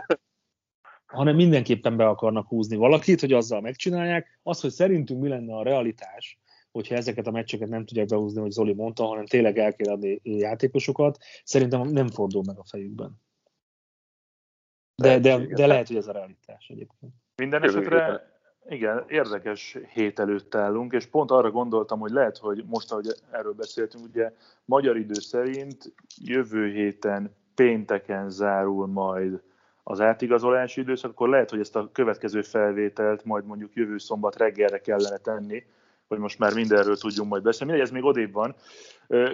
[1.07, 4.41] hanem mindenképpen be akarnak húzni valakit, hogy azzal megcsinálják.
[4.43, 6.39] Az, hogy szerintünk mi lenne a realitás,
[6.73, 10.21] hogyha ezeket a meccseket nem tudják behúzni, hogy Zoli mondta, hanem tényleg el kell adni
[10.23, 13.21] játékosokat, szerintem nem fordul meg a fejükben.
[15.01, 17.13] De, de, de lehet, hogy ez a realitás egyébként.
[17.37, 18.29] Minden esetre
[18.69, 23.53] igen, érdekes hét előtt állunk, és pont arra gondoltam, hogy lehet, hogy most, ahogy erről
[23.53, 24.33] beszéltünk, ugye
[24.65, 29.41] magyar idő szerint jövő héten pénteken zárul majd
[29.83, 34.81] az átigazolási időszak, akkor lehet, hogy ezt a következő felvételt majd mondjuk jövő szombat reggelre
[34.81, 35.65] kellene tenni,
[36.09, 37.73] hogy most már mindenről tudjunk majd beszélni.
[37.73, 38.55] Mindegy, ez még odébb van.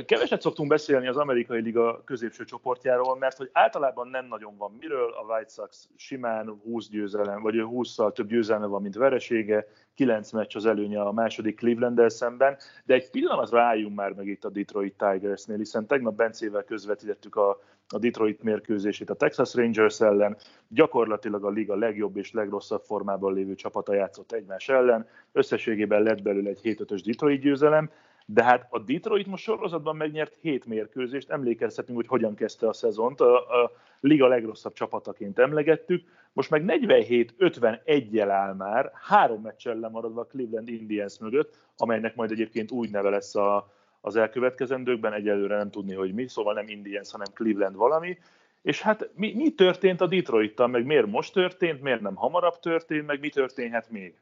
[0.07, 5.13] Keveset szoktunk beszélni az amerikai liga középső csoportjáról, mert hogy általában nem nagyon van miről,
[5.13, 10.57] a White Sox simán 20 győzelem, vagy 20-szal több győzelme van, mint veresége, 9 meccs
[10.57, 14.95] az előnye a második cleveland szemben, de egy pillanatra álljunk már meg itt a Detroit
[14.99, 20.37] Tigersnél, hiszen tegnap Bencével közvetítettük a, a Detroit mérkőzését a Texas Rangers ellen,
[20.69, 26.49] gyakorlatilag a liga legjobb és legrosszabb formában lévő csapata játszott egymás ellen, összességében lett belőle
[26.49, 27.91] egy 7-5-ös Detroit győzelem,
[28.29, 33.21] de hát a Detroit most sorozatban megnyert 7 mérkőzést, emlékezhetünk, hogy hogyan kezdte a szezont,
[33.21, 40.27] a, a liga legrosszabb csapataként emlegettük, most meg 47-51-jel áll már, három meccsel lemaradva a
[40.27, 45.95] Cleveland Indians mögött, amelynek majd egyébként úgy neve lesz a, az elkövetkezendőkben, egyelőre nem tudni,
[45.95, 48.19] hogy mi, szóval nem Indians, hanem Cleveland valami,
[48.63, 53.07] és hát mi, mi történt a Detroit-tal, meg miért most történt, miért nem hamarabb történt,
[53.07, 54.21] meg mi történhet még?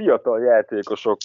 [0.00, 1.18] Fiatal játékosok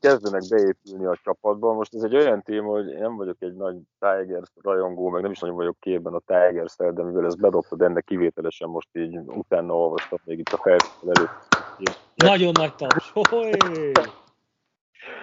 [0.00, 1.72] kezdenek beépülni a csapatba.
[1.72, 5.30] Most ez egy olyan téma, hogy én nem vagyok egy nagy Tigers rajongó, meg nem
[5.30, 9.76] is nagyon vagyok képben a tigers de mivel ez bedobtad ennek kivételesen most így utána
[9.76, 11.30] olvastam még itt a feltétel előtt.
[12.14, 13.12] Nagyon nagy taps.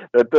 [0.10, 0.34] Tehát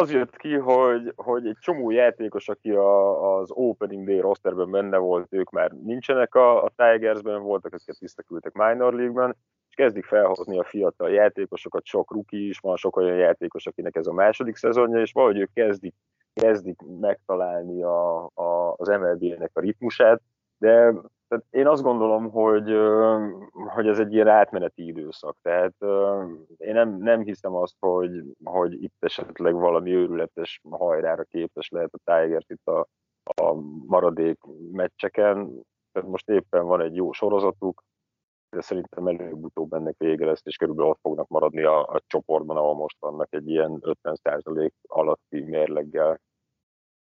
[0.00, 4.96] az jött ki, hogy, hogy egy csomó játékos, aki a, az Opening Day rosterben benne
[4.96, 9.36] volt, ők már nincsenek a, a Tigersben, voltak, akiket visszaküldtek Minor League-ben,
[9.78, 14.12] kezdik felhozni a fiatal játékosokat, sok ruki is van, sok olyan játékos, akinek ez a
[14.12, 15.94] második szezonja, és valahogy ők kezdik,
[16.32, 20.20] kezdik megtalálni a, a, az MLB-nek a ritmusát,
[20.58, 20.94] de
[21.28, 22.76] tehát én azt gondolom, hogy,
[23.74, 25.36] hogy ez egy ilyen átmeneti időszak.
[25.42, 25.74] Tehát
[26.56, 32.12] én nem, nem hiszem azt, hogy, hogy itt esetleg valami őrületes hajrára képes lehet a
[32.12, 32.86] Tigers itt a,
[33.22, 33.54] a
[33.86, 34.38] maradék
[34.72, 35.62] meccseken.
[35.92, 37.82] Tehát most éppen van egy jó sorozatuk,
[38.50, 42.74] de szerintem előbb-utóbb ennek vége lesz, és körülbelül ott fognak maradni a, a csoportban, ahol
[42.74, 46.20] most vannak egy ilyen 50% alatti mérleggel.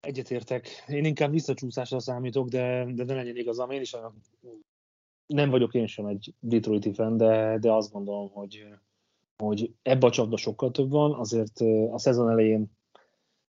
[0.00, 0.68] Egyetértek.
[0.86, 3.70] Én inkább visszacsúszásra számítok, de, de ne legyen igazam.
[3.70, 4.20] Én is olyan,
[5.26, 8.68] nem vagyok én sem egy Detroiti fan, de, de azt gondolom, hogy,
[9.36, 11.12] hogy ebbe a csapda sokkal több van.
[11.12, 12.70] Azért a szezon elején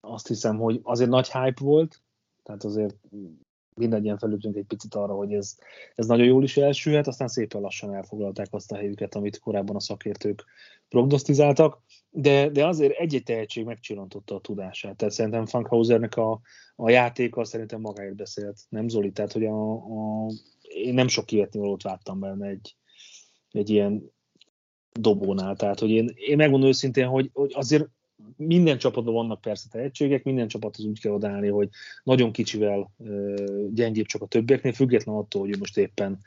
[0.01, 2.03] azt hiszem, hogy azért nagy hype volt,
[2.43, 2.97] tehát azért
[3.75, 5.57] mindannyian felültünk egy picit arra, hogy ez,
[5.95, 9.81] ez nagyon jól is elsülhet, aztán szépen lassan elfoglalták azt a helyüket, amit korábban a
[9.81, 10.45] szakértők
[10.89, 14.97] prognosztizáltak, de, de azért egy-egy tehetség megcsillantotta a tudását.
[14.97, 16.41] Tehát szerintem Funkhausernek a,
[16.77, 19.13] a játéka szerintem magáért beszélt, nem Zoli?
[19.13, 22.77] Tehát, hogy a, a, én nem sok ilyetni valót vártam benne egy,
[23.51, 24.13] egy ilyen
[24.93, 25.57] dobónál.
[25.57, 27.89] Tehát, hogy én, én megmondom őszintén, hogy, hogy azért
[28.37, 31.69] minden csapatban vannak persze tehetségek, minden csapathoz úgy kell odállni, hogy
[32.03, 32.91] nagyon kicsivel
[33.71, 36.19] gyengébb csak a többieknél, független attól, hogy most éppen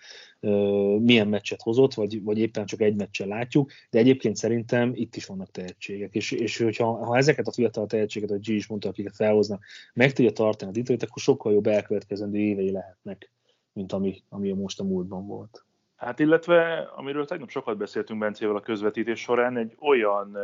[0.99, 5.25] milyen meccset hozott, vagy, vagy éppen csak egy meccsen látjuk, de egyébként szerintem itt is
[5.25, 9.15] vannak tehetségek, és, és hogyha ha ezeket a fiatal tehetséget, ahogy G is mondta, akiket
[9.15, 13.31] felhoznak, meg tudja tartani a Detroit, akkor sokkal jobb elkövetkezendő évei lehetnek,
[13.73, 15.65] mint ami, ami most a múltban volt.
[15.95, 20.41] Hát illetve, amiről tegnap sokat beszéltünk Bencével a közvetítés során, egy olyan uh,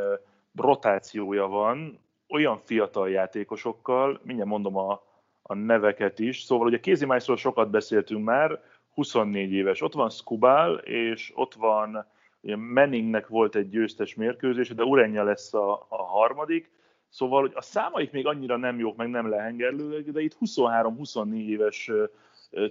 [0.55, 5.01] rotációja van olyan fiatal játékosokkal, mindjárt mondom a,
[5.41, 8.61] a neveket is, szóval ugye Kézi Májszról sokat beszéltünk már,
[8.93, 12.05] 24 éves, ott van Skubal, és ott van,
[12.41, 16.71] ugye Manningnek volt egy győztes mérkőzés, de Urenja lesz a, a harmadik,
[17.09, 21.91] szóval hogy a számaik még annyira nem jók, meg nem lehengerlőek, de itt 23-24 éves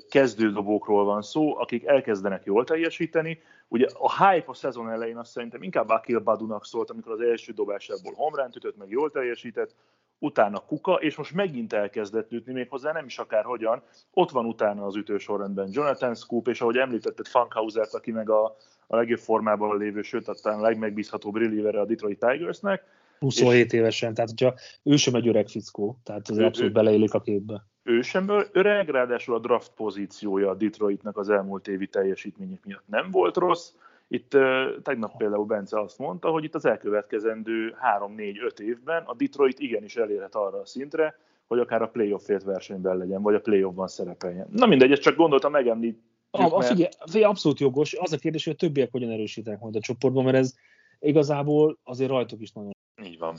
[0.08, 3.38] kezdődobókról van szó, akik elkezdenek jól teljesíteni.
[3.68, 7.52] Ugye a hype a szezon elején azt szerintem inkább Akil Badunak szólt, amikor az első
[7.52, 9.74] dobásából homránt ütött, meg jól teljesített,
[10.18, 13.82] utána Kuka, és most megint elkezdett ütni, méghozzá nem is akárhogyan.
[14.12, 18.44] Ott van utána az ütősorrendben Jonathan Scoop, és ahogy említetted Funkhausert, aki meg a,
[18.86, 22.84] a legjobb formában lévő, sőt, aztán a legmegbízhatóbb reliever a Detroit Tigersnek.
[23.18, 27.20] 27 és évesen, tehát hogyha ő sem egy öreg fickó, tehát az abszolút beleélik a
[27.20, 32.88] képbe ő sem öreg, ráadásul a draft pozíciója a Detroitnak az elmúlt évi teljesítmények miatt
[32.88, 33.72] nem volt rossz.
[34.08, 34.36] Itt
[34.82, 40.34] tegnap például Bence azt mondta, hogy itt az elkövetkezendő 3-4-5 évben a Detroit igenis elérhet
[40.34, 44.46] arra a szintre, hogy akár a playoff versenyben legyen, vagy a playoffban szerepeljen.
[44.50, 46.10] Na mindegy, ezt csak gondoltam megemlíteni.
[46.30, 47.94] A, a figyelj, figyelj, abszolút jogos.
[47.94, 50.54] Az a kérdés, hogy a többiek hogyan erősítenek majd a csoportban, mert ez
[51.00, 52.72] igazából azért rajtuk is nagyon.
[53.04, 53.36] Így van.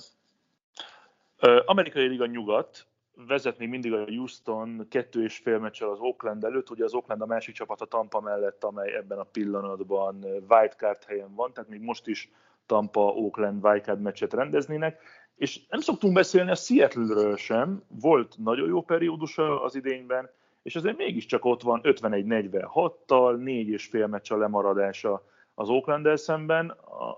[1.65, 6.69] Amerikai Liga nyugat, vezet még mindig a Houston kettő és fél meccsel az Oakland előtt,
[6.69, 11.35] ugye az Oakland a másik csapat a Tampa mellett, amely ebben a pillanatban wildcard helyen
[11.35, 12.31] van, tehát még most is
[12.65, 15.01] Tampa Oakland wildcard meccset rendeznének,
[15.35, 20.29] és nem szoktunk beszélni a Seattle-ről sem, volt nagyon jó periódusa az idényben,
[20.63, 25.23] és azért mégiscsak ott van 51-46-tal, négy és fél meccs a lemaradása
[25.55, 26.69] az oakland szemben.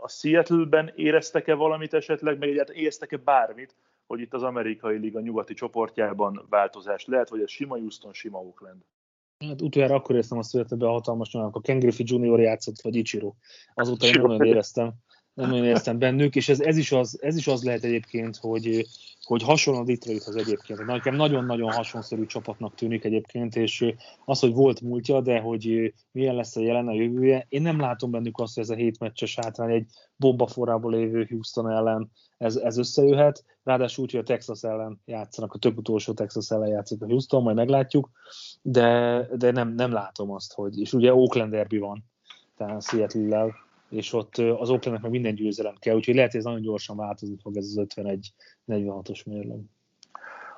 [0.02, 3.76] A Seattle-ben éreztek-e valamit esetleg, meg egyáltalán éreztek-e bármit,
[4.08, 8.82] hogy itt az amerikai liga nyugati csoportjában változás lehet, vagy ez sima Houston, sima Oakland?
[9.46, 12.40] Hát utoljára akkor éreztem azt, hogy a hatalmas amikor Ken Griffey Jr.
[12.40, 13.34] játszott, vagy Ichiro.
[13.74, 14.94] Azóta én nem nagyon éreztem
[15.36, 18.86] nem nagyon éreztem bennük, és ez, ez, is az, ez is az lehet egyébként, hogy,
[19.26, 20.86] hogy hasonló a Detroithoz egyébként.
[20.86, 23.94] Nekem nagyon-nagyon hasonlószerű csapatnak tűnik egyébként, és
[24.26, 28.12] az, hogy volt múltja, de hogy milyen lesz a jelen a jövője, én nem látom
[28.12, 32.78] bennük azt, hogy ez a hét meccses hátrány egy bombaforrából lévő Houston ellen ez, ez
[32.78, 33.44] összejöhet.
[33.64, 37.44] Ráadásul úgy, hogy a Texas ellen játszanak, a több utolsó Texas ellen játszik a Houston,
[37.44, 38.10] majd meglátjuk,
[38.62, 42.04] de, de nem, nem látom azt, hogy, és ugye Oakland derby van,
[42.58, 46.62] tehát Seattle-lel, és ott az Oaklandnek meg minden győzelem kell, úgyhogy lehet, hogy ez nagyon
[46.62, 49.60] gyorsan változni fog ez az 51-46-os mérleg.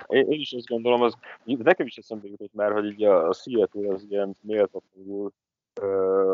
[0.08, 3.34] Én, én is azt gondolom, az, nekem is eszembe jutott már, hogy így a, a
[3.34, 5.32] Seattle az ilyen méltatlanul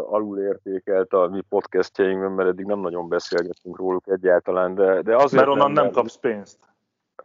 [0.10, 5.46] alul értékelt a mi podcastjainkben, mert eddig nem nagyon beszélgettünk róluk egyáltalán, de, de azért
[5.46, 6.58] Mert onnan nem, nem kapsz pénzt.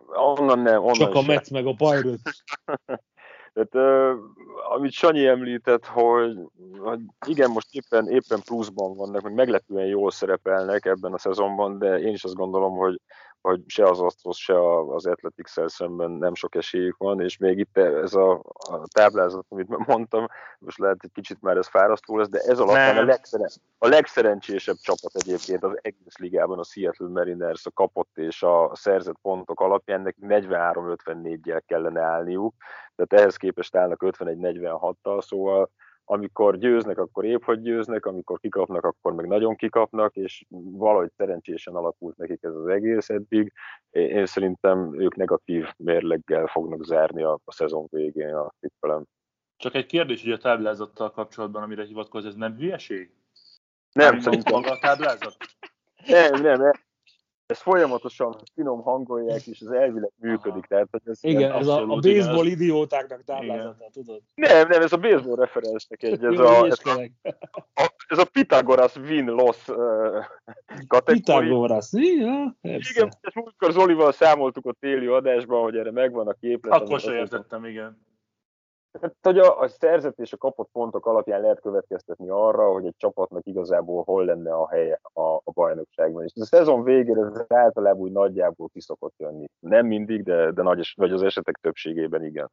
[0.06, 2.44] Onnan nem, onnan Csak a Mets meg a Pirates.
[3.66, 4.16] Tehát,
[4.74, 6.38] amit Sanyi említett, hogy,
[6.78, 11.98] hogy igen, most éppen, éppen pluszban vannak, meg meglepően jól szerepelnek ebben a szezonban, de
[11.98, 13.00] én is azt gondolom, hogy
[13.40, 17.76] hogy se az Astros, se az athletics szemben nem sok esélyük van, és még itt
[17.76, 20.26] ez a, a táblázat, amit mondtam,
[20.58, 24.76] most lehet egy kicsit már ez fárasztó lesz, de ez alapján a, legszeren, a legszerencsésebb
[24.76, 30.00] csapat egyébként az egész ligában a Seattle Mariners a kapott és a szerzett pontok alapján,
[30.00, 32.54] nekik 43-54-jel kellene állniuk,
[32.96, 35.70] tehát ehhez képest állnak 51-46-tal, szóval
[36.10, 41.74] amikor győznek, akkor épp hogy győznek, amikor kikapnak, akkor meg nagyon kikapnak, és valahogy szerencsésen
[41.74, 43.52] alakult nekik ez az egész eddig.
[43.90, 49.04] Én szerintem ők negatív mérleggel fognak zárni a, a szezon végén a tippelem.
[49.56, 53.10] Csak egy kérdés, hogy a táblázattal kapcsolatban, amire hivatkoz, ez nem hülyeség?
[53.92, 54.52] Nem, nem szerintem.
[54.52, 55.36] Maga a táblázat?
[56.06, 56.72] Nem, nem, nem
[57.48, 60.64] ezt folyamatosan finom hangolják, és ez elvileg működik.
[60.64, 62.60] Tehát, hogy ez igen, ez a, a baseball igen.
[62.60, 64.20] idiótáknak táblázata, tudod?
[64.34, 66.24] Nem, nem, ez a baseball referensnek egy.
[66.24, 67.00] Ez, a, ez, a,
[67.74, 69.76] a, ez a Pythagoras win-loss uh,
[70.86, 71.40] kategória.
[71.40, 76.80] Pythagoras, ja, Igen, és múltkor Zolival számoltuk a téli adásban, hogy erre megvan a képlet.
[76.80, 78.06] Akkor sem értettem, igen.
[79.00, 82.96] Hát, hogy a, a szerzett és a kapott pontok alapján lehet következtetni arra, hogy egy
[82.96, 86.24] csapatnak igazából hol lenne a helye a, a bajnokságban.
[86.24, 89.46] És a szezon végére ez általában úgy nagyjából kiszokott jönni.
[89.58, 92.50] Nem mindig, de, de nagy, vagy az esetek többségében igen.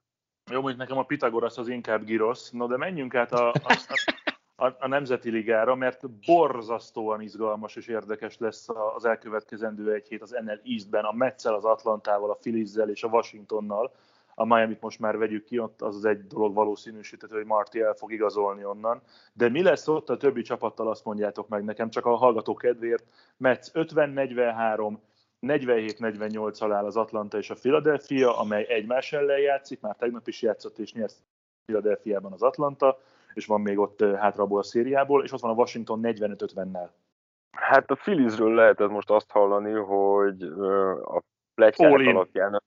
[0.52, 2.52] Jó, mondjuk nekem a Pitagoras az inkább girosz.
[2.52, 3.78] No, de menjünk át a, a,
[4.56, 10.36] a, a Nemzeti Ligára, mert borzasztóan izgalmas és érdekes lesz az elkövetkezendő egy hét az
[10.44, 13.92] NL Eastben, a Metszel, az Atlantával, a Phillies-zel és a Washingtonnal
[14.36, 17.94] a Miami-t most már vegyük ki, ott az az egy dolog valószínűsíthető, hogy Marti el
[17.94, 19.02] fog igazolni onnan.
[19.34, 23.04] De mi lesz ott a többi csapattal, azt mondjátok meg nekem, csak a hallgató kedvéért.
[23.38, 24.98] Metsz 50-43,
[25.42, 30.78] 47-48 alá az Atlanta és a Philadelphia, amely egymás ellen játszik, már tegnap is játszott
[30.78, 31.16] és nyert
[31.66, 33.00] Philadelphiában az Atlanta,
[33.34, 36.90] és van még ott hátraból a szériából, és ott van a Washington 45-50-nel.
[37.52, 40.44] Hát a Philliesről lehetett most azt hallani, hogy
[41.04, 41.22] a
[41.54, 42.62] pletykák alapján,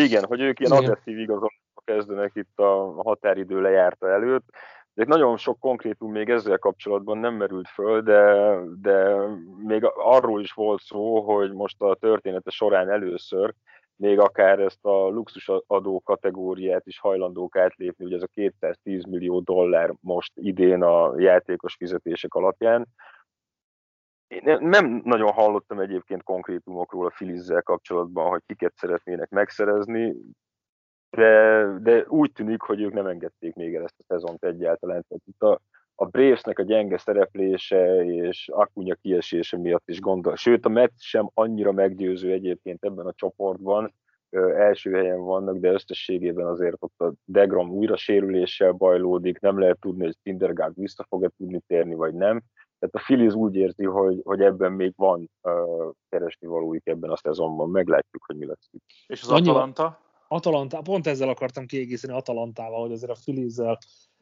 [0.00, 4.44] igen, hogy ők ilyen agresszív igazolásba kezdenek itt a határidő lejárta előtt.
[4.94, 9.16] De nagyon sok konkrétum még ezzel kapcsolatban nem merült föl, de, de
[9.66, 13.54] még arról is volt szó, hogy most a története során először
[13.98, 19.94] még akár ezt a luxusadó kategóriát is hajlandók átlépni, ugye ez a 210 millió dollár
[20.00, 22.86] most idén a játékos fizetések alapján,
[24.28, 30.16] én nem nagyon hallottam egyébként konkrétumokról a Filizzel kapcsolatban, hogy kiket szeretnének megszerezni,
[31.10, 35.04] de, de úgy tűnik, hogy ők nem engedték még el ezt a szezont egyáltalán.
[35.08, 35.60] Tehát itt a,
[35.94, 40.36] a Bravesnek a gyenge szereplése és Akunya kiesése miatt is gondol.
[40.36, 43.94] Sőt, a Mets sem annyira meggyőző egyébként ebben a csoportban,
[44.30, 49.80] ö, első helyen vannak, de összességében azért ott a Degrom újra sérüléssel bajlódik, nem lehet
[49.80, 52.42] tudni, hogy Syndergaard vissza fog-e tudni térni, vagy nem.
[52.78, 57.16] Tehát a Phillies úgy érzi, hogy, hogy ebben még van uh, keresni valóik ebben a
[57.16, 57.70] szezonban.
[57.70, 58.70] Meglátjuk, hogy mi lesz.
[59.06, 60.06] És az Atalanta?
[60.28, 63.56] Atalanta, pont ezzel akartam kiegészíteni Atalantával, hogy azért a phillies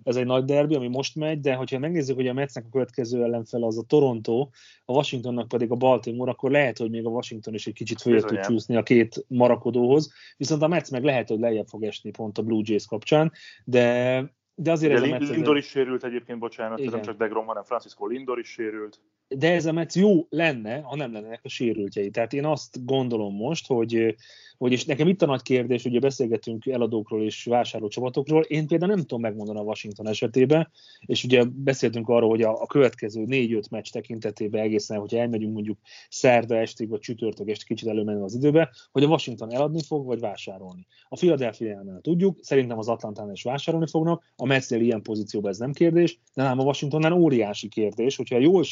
[0.03, 3.23] ez egy nagy derbi, ami most megy, de hogyha megnézzük, hogy a Metsnek a következő
[3.23, 4.49] ellenfel az a Toronto,
[4.85, 8.27] a Washingtonnak pedig a Baltimore, akkor lehet, hogy még a Washington is egy kicsit följött
[8.27, 12.39] tud csúszni a két marakodóhoz, viszont a Mets meg lehet, hogy lejjebb fog esni pont
[12.39, 13.33] a Blue Jays kapcsán,
[13.65, 14.19] de
[14.59, 18.07] de azért de ez a Lindor is sérült egyébként, bocsánat, nem csak Degrom, hanem Francisco
[18.07, 19.01] Lindor is sérült.
[19.29, 22.11] De ez a meccs jó lenne, ha nem lennének a sérültjei.
[22.11, 24.17] Tehát én azt gondolom most, hogy,
[24.59, 29.01] hogy és nekem itt a nagy kérdés, ugye beszélgetünk eladókról és vásárlócsapatokról, én például nem
[29.01, 30.71] tudom megmondani a Washington esetében,
[31.07, 35.79] és ugye beszéltünk arról, hogy a, a következő négy-öt meccs tekintetében egészen, hogyha elmegyünk mondjuk
[36.09, 40.21] szerda estig, vagy csütörtök estig kicsit előmenve az időbe, hogy a Washington eladni fog, vagy
[40.21, 40.87] vásárolni.
[41.09, 45.73] A Philadelphia-nál tudjuk, szerintem az Atlantánál is vásárolni fognak, a Metsnél ilyen pozícióban ez nem
[45.73, 48.63] kérdés, de nem a Washingtonnál óriási kérdés, hogyha jól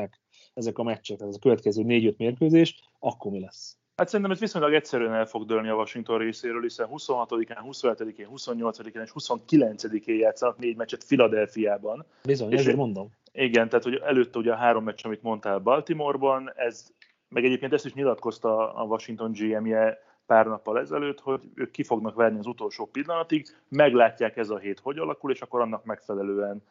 [0.00, 0.20] sikerülnek
[0.54, 3.76] ezek a meccsek, ez a következő négy-öt mérkőzés, akkor mi lesz?
[3.96, 9.02] Hát szerintem ez viszonylag egyszerűen el fog dőlni a Washington részéről, hiszen 26-án, 27-én, 28-án
[9.02, 12.04] és 29-én játszanak négy meccset Filadelfiában.
[12.24, 13.08] Bizony, ezért mondom.
[13.32, 16.92] Igen, tehát hogy előtte ugye a három meccs, amit mondtál Baltimoreban, ez,
[17.28, 22.14] meg egyébként ezt is nyilatkozta a Washington GM-je pár nappal ezelőtt, hogy ők ki fognak
[22.14, 26.62] verni az utolsó pillanatig, meglátják ez a hét hogy alakul, és akkor annak megfelelően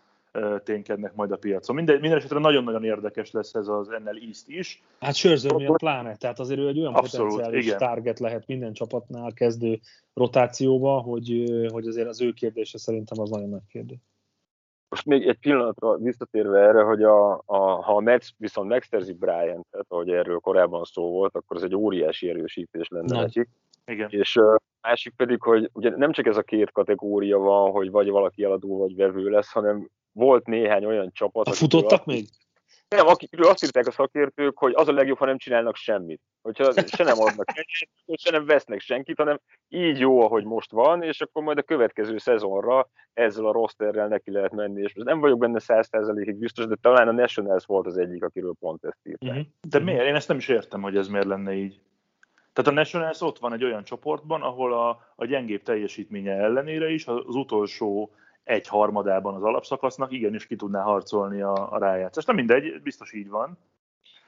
[0.64, 1.76] ténykednek majd a piacon.
[1.76, 4.84] Minden, minden esetre nagyon-nagyon érdekes lesz ez az NL East is.
[5.00, 7.78] Hát Scherzer miatt pláne, tehát azért ő egy olyan Abszolút, potenciális igen.
[7.78, 9.80] target lehet minden csapatnál kezdő
[10.14, 14.00] rotációba, hogy, hogy azért az ő kérdése szerintem az nagyon nagy kérdés.
[14.90, 19.66] Most még egy pillanatra visszatérve erre, hogy a, a, ha a Mets viszont megszerzi Bryant,
[19.70, 23.22] tehát ahogy erről korábban szó volt, akkor ez egy óriási erősítés lenne Nagy.
[23.22, 23.50] nekik.
[23.86, 24.10] Igen.
[24.12, 28.10] És uh, másik pedig, hogy ugye nem csak ez a két kategória van, hogy vagy
[28.10, 29.90] valaki eladó, vagy vevő lesz, hanem
[30.20, 31.48] volt néhány olyan csapat...
[31.48, 32.28] A futottak még?
[32.90, 36.22] Nem, akikről azt írták a szakértők, hogy az a legjobb, ha nem csinálnak semmit.
[36.42, 41.04] Hogyha se nem adnak senkit, se nem vesznek senkit, hanem így jó, ahogy most van,
[41.04, 44.82] és akkor majd a következő szezonra ezzel a rosterrel neki lehet menni.
[44.82, 48.86] És nem vagyok benne százszerzelékig biztos, de talán a Nationals volt az egyik, akiről pont
[48.86, 49.30] ezt írták.
[49.30, 49.46] Uh-huh.
[49.68, 50.06] De miért?
[50.06, 51.80] Én ezt nem is értem, hogy ez miért lenne így.
[52.54, 57.08] Tehát a Nationals ott van egy olyan csoportban, ahol a, a gyengébb teljesítménye ellenére is
[57.08, 58.12] az utolsó
[58.44, 62.28] egy harmadában az alapszakasznak igenis ki tudná harcolni a, a rájátszást.
[62.28, 63.58] Nem mindegy, biztos így van.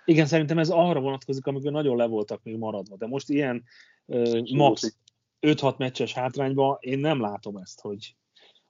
[0.06, 3.64] Igen, szerintem ez arra vonatkozik, amikor nagyon le voltak még maradva, de most ilyen
[4.06, 4.98] uh, max
[5.42, 8.16] 5-6 meccses hátrányban én nem látom ezt, hogy,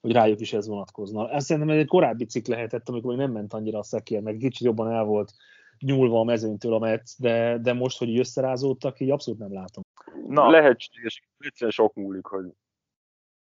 [0.01, 1.29] hogy rájuk is ez vonatkozna.
[1.29, 4.65] Ez szerintem egy korábbi cikk lehetett, amikor még nem ment annyira a szekér, meg kicsit
[4.65, 5.33] jobban el volt
[5.79, 9.83] nyúlva a mezőnytől a Metsz, de, de most, hogy így összerázódtak, így abszolút nem látom.
[10.27, 10.49] Na.
[10.49, 12.45] Lehetséges, egyszerűen sok múlik, hogy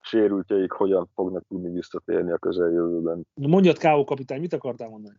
[0.03, 3.27] sérültjeik hogyan fognak tudni visszatérni a közeljövőben.
[3.33, 4.03] Mondjad, K.O.
[4.03, 5.15] kapitány, mit akartál mondani?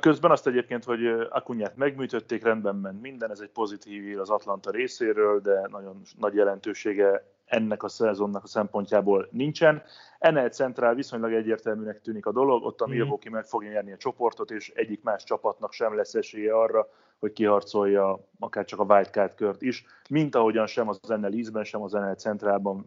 [0.00, 4.70] Közben azt egyébként, hogy Akunyát megműtötték, rendben ment minden, ez egy pozitív hír az Atlanta
[4.70, 9.82] részéről, de nagyon nagy jelentősége ennek a szezonnak a szempontjából nincsen.
[10.18, 12.94] Ennél Centrál viszonylag egyértelműnek tűnik a dolog, ott a mhm.
[12.94, 16.88] Milwaukee meg fogja nyerni a csoportot, és egyik más csapatnak sem lesz esélye arra,
[17.18, 21.82] hogy kiharcolja akár csak a wildcard kört is, mint ahogyan sem az NL Eastben, sem
[21.82, 22.86] az NL Centrálban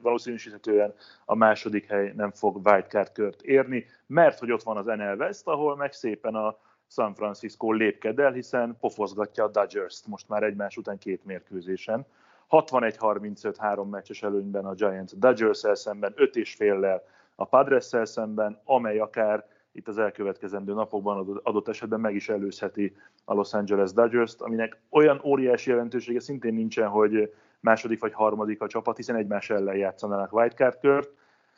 [0.00, 0.94] valószínűsíthetően
[1.24, 5.46] a második hely nem fog wildcard kört érni, mert hogy ott van az NL West,
[5.46, 6.56] ahol meg szépen a
[6.88, 12.06] San Francisco lépked el, hiszen pofozgatja a Dodgers-t most már egymás után két mérkőzésen.
[12.50, 17.02] 61-35 három meccses előnyben a Giants Dodgers-el szemben, 5 és féllel
[17.34, 23.34] a Padres-szel szemben, amely akár itt az elkövetkezendő napokban adott esetben meg is előzheti a
[23.34, 28.96] Los Angeles Dodgers-t, aminek olyan óriási jelentősége szintén nincsen, hogy második vagy harmadik a csapat,
[28.96, 31.10] hiszen egymás ellen játszanának wildcard kört.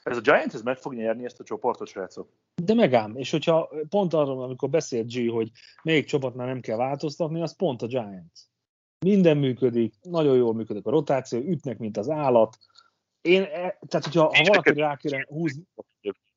[0.02, 2.28] Ez a Giants ez meg fog nyerni ezt a csoportot, srácok?
[2.62, 5.50] De megám, és hogyha pont arról, amikor beszélt G, hogy
[5.82, 8.40] melyik csapatnál nem kell változtatni, az pont a Giants.
[9.04, 12.56] Minden működik, nagyon jól működik a rotáció, ütnek, mint az állat.
[13.20, 15.62] Én, e, tehát hogyha ha valaki rá kéne húzni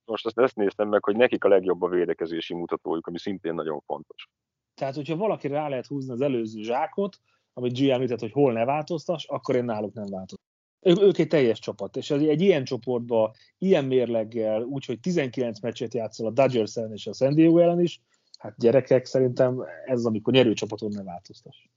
[0.10, 3.80] most azt ezt néztem meg, hogy nekik a legjobb a védekezési mutatójuk, ami szintén nagyon
[3.86, 4.30] fontos.
[4.74, 7.18] Tehát, hogyha valaki rá lehet húzni az előző zsákot,
[7.53, 10.47] amit G említett, hogy hol ne változtas, akkor én náluk nem változtam.
[10.82, 16.32] Ők egy teljes csapat, és egy, ilyen csoportban, ilyen mérleggel, úgyhogy 19 meccset játszol a
[16.32, 18.01] Dodgers ellen és a San Diego ellen is,
[18.38, 21.70] hát gyerekek, szerintem ez, amikor nyerő csapaton ne változtas.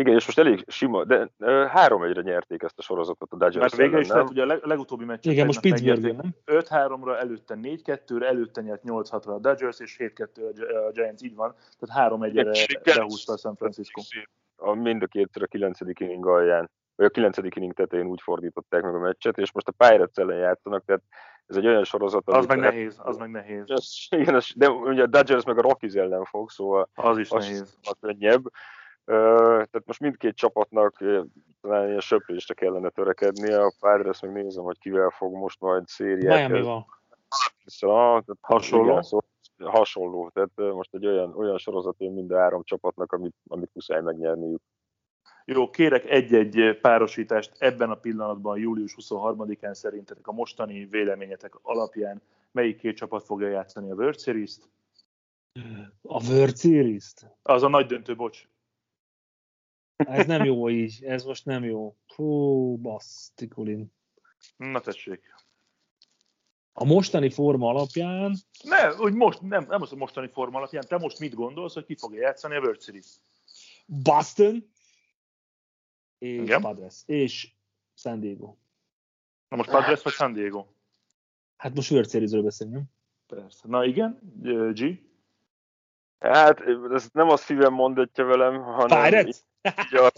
[0.00, 1.30] Igen, és most elég sima, de
[1.68, 5.04] három egyre nyerték ezt a sorozatot a Dodgers Mert vége is lett, ugye a legutóbbi
[5.04, 5.26] meccs.
[5.26, 6.34] Igen, most Pittsburgh, nem?
[6.46, 11.54] 5-3-ra, előtte 4-2-re, előtte nyert 8-6-ra a Dodgers, és 7-2 a Giants, így van.
[11.78, 12.52] Tehát 3 1 re
[12.94, 14.02] behúzta a San Francisco.
[14.56, 15.78] A mind a kétszer a 9.
[15.98, 17.36] inning alján, vagy a 9.
[17.36, 21.02] inning tetején úgy fordították meg a meccset, és most a Pirates ellen játszanak, tehát
[21.46, 23.64] ez egy olyan sorozat, az meg nehéz, az meg nehéz.
[23.66, 27.44] Ez, igen, de ugye a Dodgers meg a Rockies ellen fog, szóval az is az,
[27.44, 27.78] nehéz.
[27.82, 28.44] Az könnyebb
[29.06, 31.04] tehát most mindkét csapatnak
[31.60, 33.52] talán ilyen söprésre kellene törekedni.
[33.52, 36.48] A Padres meg nézem, hogy kivel fog most majd szériát.
[36.48, 36.86] Miami van.
[37.64, 38.90] Szóval, hasonló.
[38.90, 39.24] Igen, szóval
[39.58, 40.30] hasonló.
[40.34, 44.62] Tehát most egy olyan, olyan sorozat jön mind a három csapatnak, amit, amit muszáj megnyerniük.
[45.44, 52.76] Jó, kérek egy-egy párosítást ebben a pillanatban, július 23-án szerintetek a mostani véleményetek alapján melyik
[52.76, 54.68] két csapat fogja játszani a World Series-t?
[56.02, 57.36] A World Series-t?
[57.42, 58.48] Az a nagy döntő, bocs.
[59.96, 61.96] Ez nem jó így, ez most nem jó.
[62.14, 63.92] Hú, basztikulin.
[64.56, 65.34] Na tessék.
[66.72, 68.36] A mostani forma alapján...
[68.62, 70.84] Ne, úgy most, nem, nem az a mostani forma alapján.
[70.88, 73.06] Te most mit gondolsz, hogy ki fogja játszani a World Series?
[73.86, 74.70] Boston
[76.18, 76.60] és Igen.
[76.60, 77.52] Padres és
[77.94, 78.56] San Diego.
[79.48, 80.66] Na most Padres vagy San Diego?
[81.56, 82.84] Hát most World Series-ről beszélünk.
[83.26, 83.68] Persze.
[83.68, 84.18] Na igen,
[84.74, 85.00] G?
[86.18, 89.36] Hát ez nem a szívem mondatja velem, hanem Pirates?
[89.66, 90.12] Így a,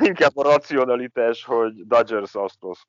[0.00, 2.86] inkább a racionalitás, hogy Dodgers Astros.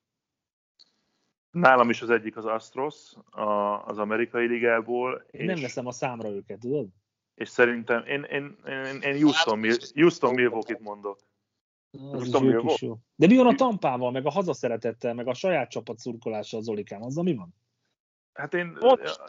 [1.50, 5.26] Nálam is az egyik az Astros, a, az amerikai ligából.
[5.30, 6.88] Én nem veszem a számra őket, tudod?
[7.36, 9.60] és szerintem én, én, én, én Houston,
[9.94, 11.18] Houston Milwaukee-t mondok.
[12.12, 12.34] Az
[12.64, 12.98] is jó.
[13.14, 17.02] De mi van a Tampával, meg a hazaszeretettel, meg a saját csapat szurkolással az Olikán?
[17.02, 17.54] Azzal mi van?
[18.36, 19.20] Hát én Most,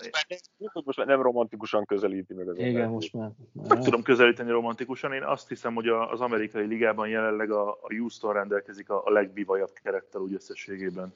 [0.86, 3.30] most már nem romantikusan közelíti meg az Igen, most már.
[3.54, 5.14] nem tudom közelíteni romantikusan.
[5.14, 9.12] Én azt hiszem, hogy a- az amerikai ligában jelenleg a, a Houston rendelkezik a, a
[9.12, 11.14] legbivajabb kerettel úgy összességében.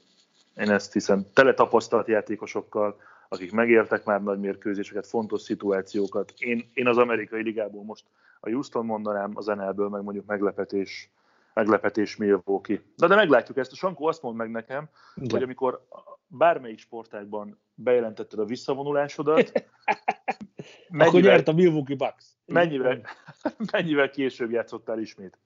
[0.58, 1.26] Én ezt hiszem.
[1.34, 6.34] Tele tapasztalt játékosokkal, akik megértek már nagy mérkőzéseket, fontos szituációkat.
[6.38, 8.04] Én, én az amerikai ligából most
[8.40, 11.10] a Houston mondanám, az NL-ből meg mondjuk meglepetés,
[11.62, 12.82] meglepetés Milwaukee.
[12.96, 13.72] Na de meglátjuk ezt.
[13.72, 15.44] A Sankó azt mond meg nekem, hogy Igen.
[15.44, 15.88] amikor
[16.28, 19.52] bármelyik sportágban bejelentetted a visszavonulásodat,
[20.92, 22.26] Akkor mennyivel, nyert a Milwaukee Bucks.
[22.46, 23.02] mennyivel,
[23.72, 25.40] mennyivel később játszottál ismét?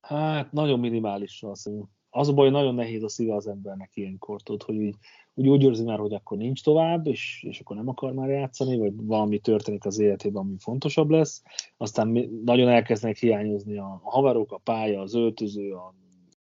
[0.00, 1.70] Hát nagyon minimális azt.
[2.10, 4.94] Az a baj, nagyon nehéz a szíve az embernek ilyenkor, tudod, hogy úgy,
[5.34, 8.78] úgy, úgy érzi már, hogy akkor nincs tovább, és, és akkor nem akar már játszani,
[8.78, 11.42] vagy valami történik az életében, ami fontosabb lesz.
[11.76, 15.94] Aztán mi- nagyon elkezdenek hiányozni a, a haverok, a pálya, az öltöző, a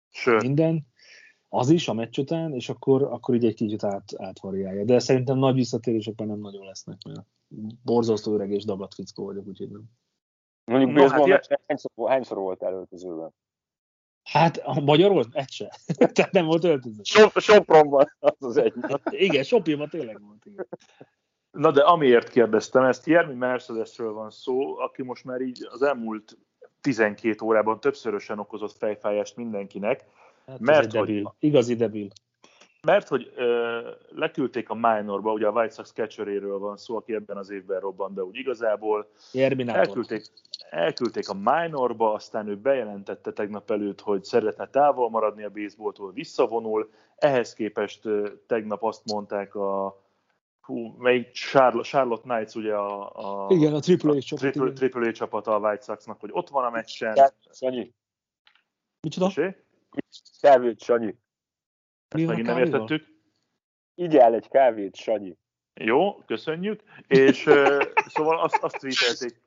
[0.09, 0.86] Sőt, minden,
[1.49, 4.86] az is a meccs után, és akkor, akkor így egy kicsit át, átvariálja.
[4.86, 7.26] De szerintem nagy visszatérésekben nem nagyon lesznek, mert
[7.84, 9.84] borzasztó öreg és dagat fickó vagyok, úgyhogy nem.
[10.66, 13.34] Mondjuk No, hát hányszor, hányszor voltál öltözőben?
[14.24, 15.28] Hát a magyar volt?
[15.32, 15.76] Egy se.
[16.13, 17.01] Tehát nem volt öltöző.
[17.03, 18.74] Sop, Sopronban az az egy.
[19.09, 20.45] Igen, Sopilma tényleg volt.
[20.45, 20.67] Igen.
[21.51, 26.38] na de amiért kérdeztem ezt, Jeremy Mercedesről van szó, aki most már így az elmúlt
[26.82, 30.05] 12 órában többszörösen okozott fejfájást mindenkinek,
[30.47, 31.36] Hát Mert ez egy hogy- debil.
[31.39, 32.07] Igazi debil.
[32.88, 37.38] Mert hogy ö, leküldték a minorba, ugye a White Sox catcheréről van szó, aki ebben
[37.38, 39.07] az évben robbant be úgy igazából,
[39.75, 40.25] elküldték,
[40.69, 46.91] elküldték a minorba, aztán ő bejelentette tegnap előtt, hogy szeretne távol maradni a baseballtól, visszavonul.
[47.15, 49.99] Ehhez képest ö, tegnap azt mondták a
[50.61, 54.39] hú, melyik Charlotte, Charlotte Knights, ugye a, a Igen, a Triple A csapat.
[54.43, 54.75] triple, igen.
[54.75, 57.32] triple A csapata a White Soxnak, hogy ott van a meccsen.
[57.51, 57.93] Sanyi,
[59.01, 59.53] Micsoda?
[60.41, 61.15] Kávét, Sanyi.
[62.16, 63.05] Ezt megint nem értettük.
[63.95, 65.38] Igyál egy kávét, Sanyi.
[65.74, 66.82] Jó, köszönjük.
[67.07, 69.41] És ö, szóval azt, azt tweetelték.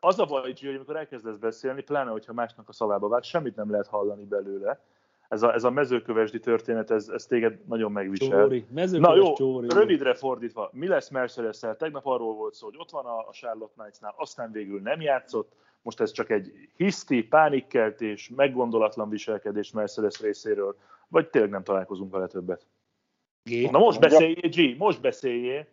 [0.00, 3.56] Az a baj, Gio, hogy amikor elkezdesz beszélni, pláne, hogyha másnak a szavába vág, semmit
[3.56, 4.80] nem lehet hallani belőle.
[5.28, 8.40] Ez a, ez a mezőkövesdi történet, ez, ez téged nagyon megvisel.
[8.40, 8.66] Csóri.
[8.72, 9.68] Na jó, Csóri.
[9.68, 13.72] rövidre fordítva, mi lesz mercedes Tegnap arról volt szó, hogy ott van a a Charlotte
[13.76, 15.52] Knights-nál, aztán végül nem játszott.
[15.82, 20.76] Most ez csak egy hiszti, pánikkeltés, meggondolatlan viselkedés Mercedes részéről,
[21.08, 22.66] vagy tényleg nem találkozunk vele többet.
[23.50, 23.70] G.
[23.70, 25.66] Na most beszéljél, G, most beszéljél.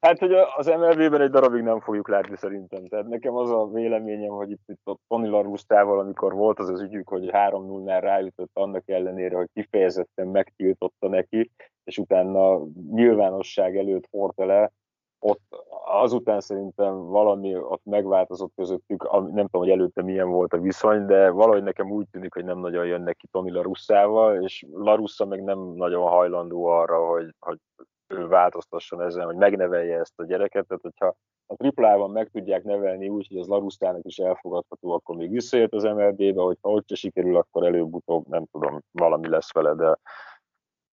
[0.00, 2.86] Hát, hogy az MLB-ben egy darabig nem fogjuk látni szerintem.
[2.86, 6.80] Tehát nekem az a véleményem, hogy itt, itt a Tony Larusztával, amikor volt az az
[6.80, 11.50] ügyük, hogy 3-0-nál ráütött annak ellenére, hogy kifejezetten megtiltotta neki,
[11.84, 14.72] és utána nyilvánosság előtt hordta le,
[15.18, 15.40] ott
[15.84, 21.30] azután szerintem valami ott megváltozott közöttük, nem tudom, hogy előtte milyen volt a viszony, de
[21.30, 25.58] valahogy nekem úgy tűnik, hogy nem nagyon jönnek ki Tony Larusszával, és Larussa meg nem
[25.58, 27.58] nagyon hajlandó arra, hogy, hogy
[28.06, 31.14] ő változtasson ezen, hogy megnevelje ezt a gyereket, tehát hogyha
[31.46, 35.82] a triplában meg tudják nevelni úgy, hogy az Larustának is elfogadható, akkor még visszajött az
[35.82, 39.98] MLB-be, hogyha ott se sikerül, akkor előbb-utóbb nem tudom, valami lesz vele, de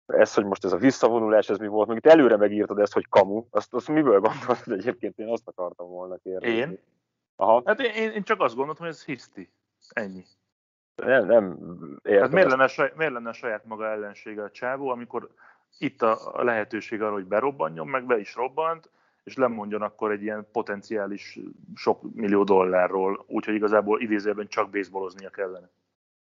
[0.06, 3.08] ez, hogy most ez a visszavonulás, ez mi volt, még itt előre megírtad ezt, hogy
[3.10, 6.56] kamu, azt, azt miből gondoltad egyébként, én azt akartam volna kérdezni.
[6.56, 6.80] Én?
[7.36, 9.50] Aha, Hát én, én csak azt gondoltam, hogy ez hiszti.
[9.90, 10.26] Ennyi.
[10.96, 11.58] nem, nem
[12.04, 12.22] értem.
[12.22, 15.30] Hát miért lenne, saját, miért lenne saját maga ellensége a csávó, amikor
[15.78, 18.90] itt a, a lehetőség arra, hogy berobbanjon, meg be is robbant,
[19.24, 21.40] és lemondjon akkor egy ilyen potenciális
[21.76, 25.70] sok millió dollárról, úgyhogy igazából idézőben csak baseballoznia kellene.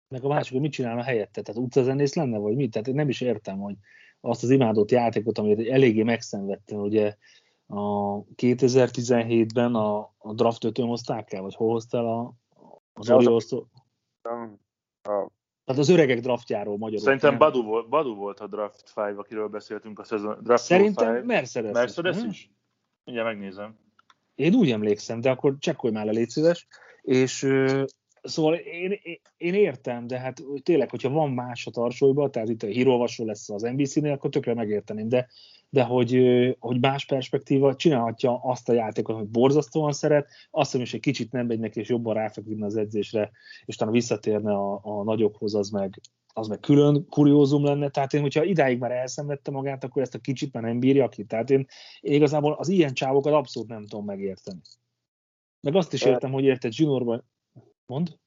[0.08, 1.42] Meg a másik, hogy mit csinálna helyette?
[1.42, 2.72] Tehát utcazenész lenne, vagy mit?
[2.72, 3.76] Tehát én nem is értem, hogy
[4.22, 7.16] azt az imádott játékot, amit eléggé megszenvedtem, ugye
[7.68, 12.34] a 2017-ben a, a draft ötön hozták el, vagy hol hozta el a,
[12.94, 15.32] az a- Orioles A-
[15.64, 17.04] Tehát az öregek draftjáról magyarul.
[17.04, 17.38] Szerintem?
[17.38, 20.40] Badu volt, Badu volt a Draft 5, akiről beszéltünk a szezon.
[20.44, 21.26] Draft Szerintem five.
[21.26, 21.72] Mercedes.
[21.74, 22.30] Mercedes nem?
[22.30, 22.52] is?
[23.04, 23.80] Mindjárt megnézem.
[24.36, 26.68] Én úgy emlékszem, de akkor csekkolj már le, légy szíves.
[27.02, 27.48] És
[28.26, 29.00] Szóval én,
[29.38, 33.50] én, értem, de hát tényleg, hogyha van más a tarsolyban, tehát itt a hírolvasó lesz
[33.50, 35.28] az NBC-nél, akkor tökre megérteném, de,
[35.70, 36.20] de hogy,
[36.60, 41.32] hogy más perspektíva csinálhatja azt a játékot, hogy borzasztóan szeret, azt hiszem, hogy egy kicsit
[41.32, 43.32] nem megy neki, és jobban ráfeküdne az edzésre,
[43.66, 46.02] és talán visszatérne a, a nagyokhoz, az meg,
[46.34, 47.90] az meg külön kuriózum lenne.
[47.90, 51.24] Tehát én, hogyha idáig már elszenvedte magát, akkor ezt a kicsit már nem bírja ki.
[51.24, 51.66] Tehát én,
[52.00, 54.60] én igazából az ilyen csávokat abszolút nem tudom megérteni.
[55.62, 57.24] Meg azt is értem, hogy érted, juniorban
[57.86, 58.18] Mond?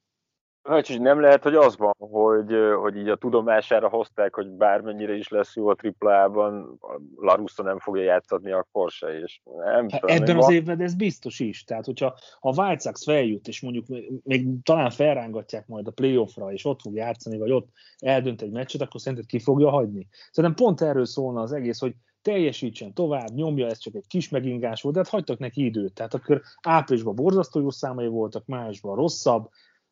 [0.63, 5.27] Hát, nem lehet, hogy az van, hogy, hogy így a tudomására hozták, hogy bármennyire is
[5.27, 6.79] lesz jó a AAA-ban,
[7.15, 10.53] Larussa nem fogja játszani akkor se, és nem hát Ebben az van.
[10.53, 11.63] évben ez biztos is.
[11.63, 13.85] Tehát, hogyha a White Sox feljut, és mondjuk
[14.23, 18.81] még talán felrángatják majd a playoffra, és ott fog játszani, vagy ott eldönt egy meccset,
[18.81, 20.07] akkor szerinted ki fogja hagyni?
[20.31, 24.81] Szerintem pont erről szólna az egész, hogy teljesítsen tovább, nyomja, ez csak egy kis megingás
[24.81, 25.93] volt, de hát hagytak neki időt.
[25.93, 29.49] Tehát akkor áprilisban borzasztó jó számai voltak, májusban rosszabb,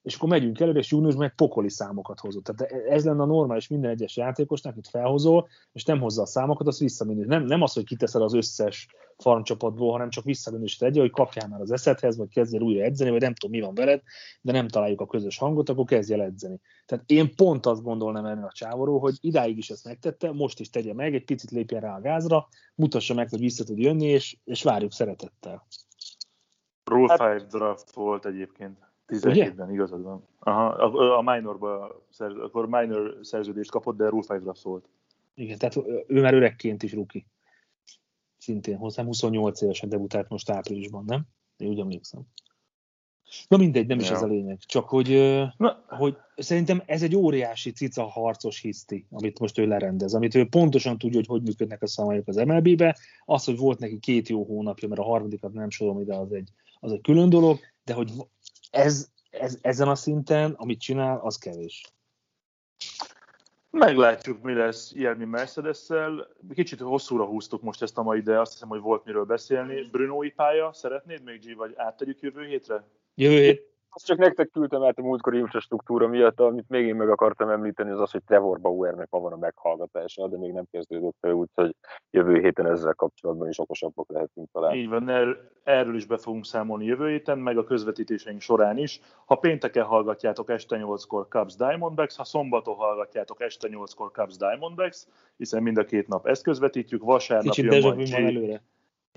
[0.08, 2.44] és akkor megyünk előre, és júniusban meg pokoli számokat hozott.
[2.44, 6.68] Tehát ez lenne a normális minden egyes játékosnak, itt felhozol, és nem hozza a számokat,
[6.68, 7.30] az visszaminősít.
[7.30, 8.88] Nem, nem az, hogy kiteszed az összes
[9.18, 13.22] farmcsapatból, hanem csak visszaminősíted egy, hogy kapjál már az eszedhez, vagy kezdjél újra edzeni, vagy
[13.22, 14.02] nem tudom, mi van veled,
[14.42, 16.60] de nem találjuk a közös hangot, akkor kezdjél edzeni.
[16.86, 20.70] Tehát én pont azt gondolnám erre a csávoró, hogy idáig is ezt megtette, most is
[20.70, 24.38] tegye meg, egy picit lépjen rá a gázra, mutassa meg, hogy vissza tud jönni, és,
[24.44, 25.68] és várjuk szeretettel.
[26.84, 28.87] Rule 5 hát, draft volt egyébként.
[29.08, 30.28] 17-ben igazad van.
[30.40, 34.90] Aha, a, a minorba, akkor minor szerződést kapott, de Rule 5-ra szólt.
[35.34, 35.78] Igen, tehát
[36.08, 37.26] ő már öregként is ruki.
[38.38, 41.22] Szintén hozzám 28 évesen debutált most áprilisban, nem?
[41.58, 42.22] Én úgy emlékszem.
[43.48, 44.16] Na mindegy, nem is ja.
[44.16, 44.58] ez a lényeg.
[44.66, 45.08] Csak hogy,
[45.58, 45.84] Na.
[45.88, 50.98] hogy szerintem ez egy óriási cica harcos hiszti, amit most ő lerendez, amit ő pontosan
[50.98, 52.98] tudja, hogy hogy működnek a szabályok az MLB-be.
[53.26, 56.50] Az, hogy volt neki két jó hónapja, mert a harmadikat nem sorolom ide, az egy,
[56.80, 58.12] az egy külön dolog, de hogy
[58.72, 61.92] ez, ez, ezen a szinten, amit csinál, az kevés.
[63.70, 66.28] Meglátjuk, mi lesz Jermi Mercedes-szel.
[66.54, 69.90] Kicsit hosszúra húztuk most ezt a mai, de azt hiszem, hogy volt miről beszélni.
[69.92, 72.88] Brunói pálya, szeretnéd még, G, vagy áttegyük jövő hétre?
[73.16, 73.77] Jövő hét.
[73.98, 77.92] Azt csak nektek küldtem át a múltkori infrastruktúra miatt, amit még én meg akartam említeni,
[77.92, 81.76] az az, hogy Trevor Bauernek ma van a meghallgatása, de még nem kezdődött fel, úgyhogy
[82.12, 84.76] jövő héten ezzel kapcsolatban is okosabbak lehetünk talán.
[84.76, 89.02] Így van, er, erről is be fogunk számolni jövő héten, meg a közvetítéseink során is.
[89.26, 95.64] Ha pénteken hallgatjátok este 8-kor Cubs Diamondbacks, ha szombaton hallgatjátok este 8-kor Cubs Diamondbacks, hiszen
[95.64, 98.62] mind a két nap ezt közvetítjük, vasárnap Kicsit jön majd előre.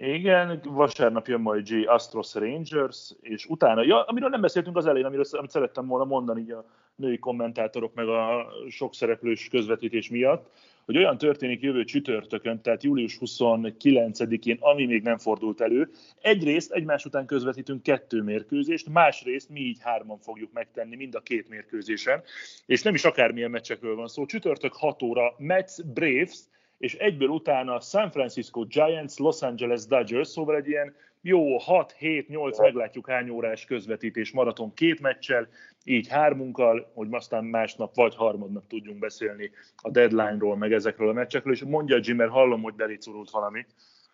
[0.03, 5.07] Igen, vasárnap jön majd G Astros Rangers, és utána, ja, amiről nem beszéltünk az elején,
[5.07, 6.65] amiről, amit szerettem volna mondani így a
[6.97, 10.51] női kommentátorok meg a sok szereplős közvetítés miatt,
[10.85, 15.91] hogy olyan történik jövő csütörtökön, tehát július 29-én, ami még nem fordult elő.
[16.21, 21.49] Egyrészt egymás után közvetítünk kettő mérkőzést, másrészt mi így hárman fogjuk megtenni mind a két
[21.49, 22.23] mérkőzésen,
[22.67, 24.27] és nem is akármilyen meccsekről van szó.
[24.27, 26.39] Csütörtök 6 óra Mets Braves,
[26.81, 33.11] és egyből utána San Francisco Giants, Los Angeles Dodgers, szóval egy ilyen jó 6-7-8, meglátjuk
[33.11, 35.49] hány órás közvetítés maraton két meccsel,
[35.85, 41.53] így hármunkkal, hogy aztán másnap vagy harmadnap tudjunk beszélni a deadline-ról, meg ezekről a meccsekről,
[41.53, 43.67] és mondja Jim, mert hallom, hogy belicurult valami.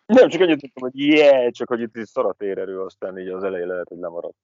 [0.05, 3.27] Nem, csak annyit tudtam, hogy yeah, csak hogy itt is szar a térerő, aztán így
[3.27, 4.37] az elején lehet, hogy lemaradt.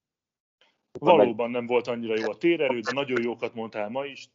[1.00, 4.30] Valóban nem volt annyira jó a térerő, de nagyon jókat mondtál ma is.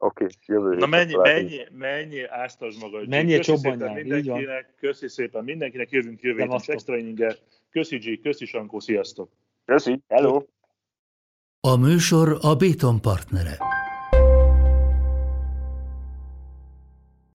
[0.00, 3.08] Oké, okay, jövő Na menj, menj, menj, áztasd magad.
[3.08, 7.36] Menj csobbanjál, mindenkinek, köszi szépen mindenkinek, jövünk jövő héten extra inninger.
[7.70, 9.30] Köszi G, köszi Sankó, sziasztok.
[9.64, 10.42] Köszi, hello.
[11.60, 13.77] A műsor a Béton partnere.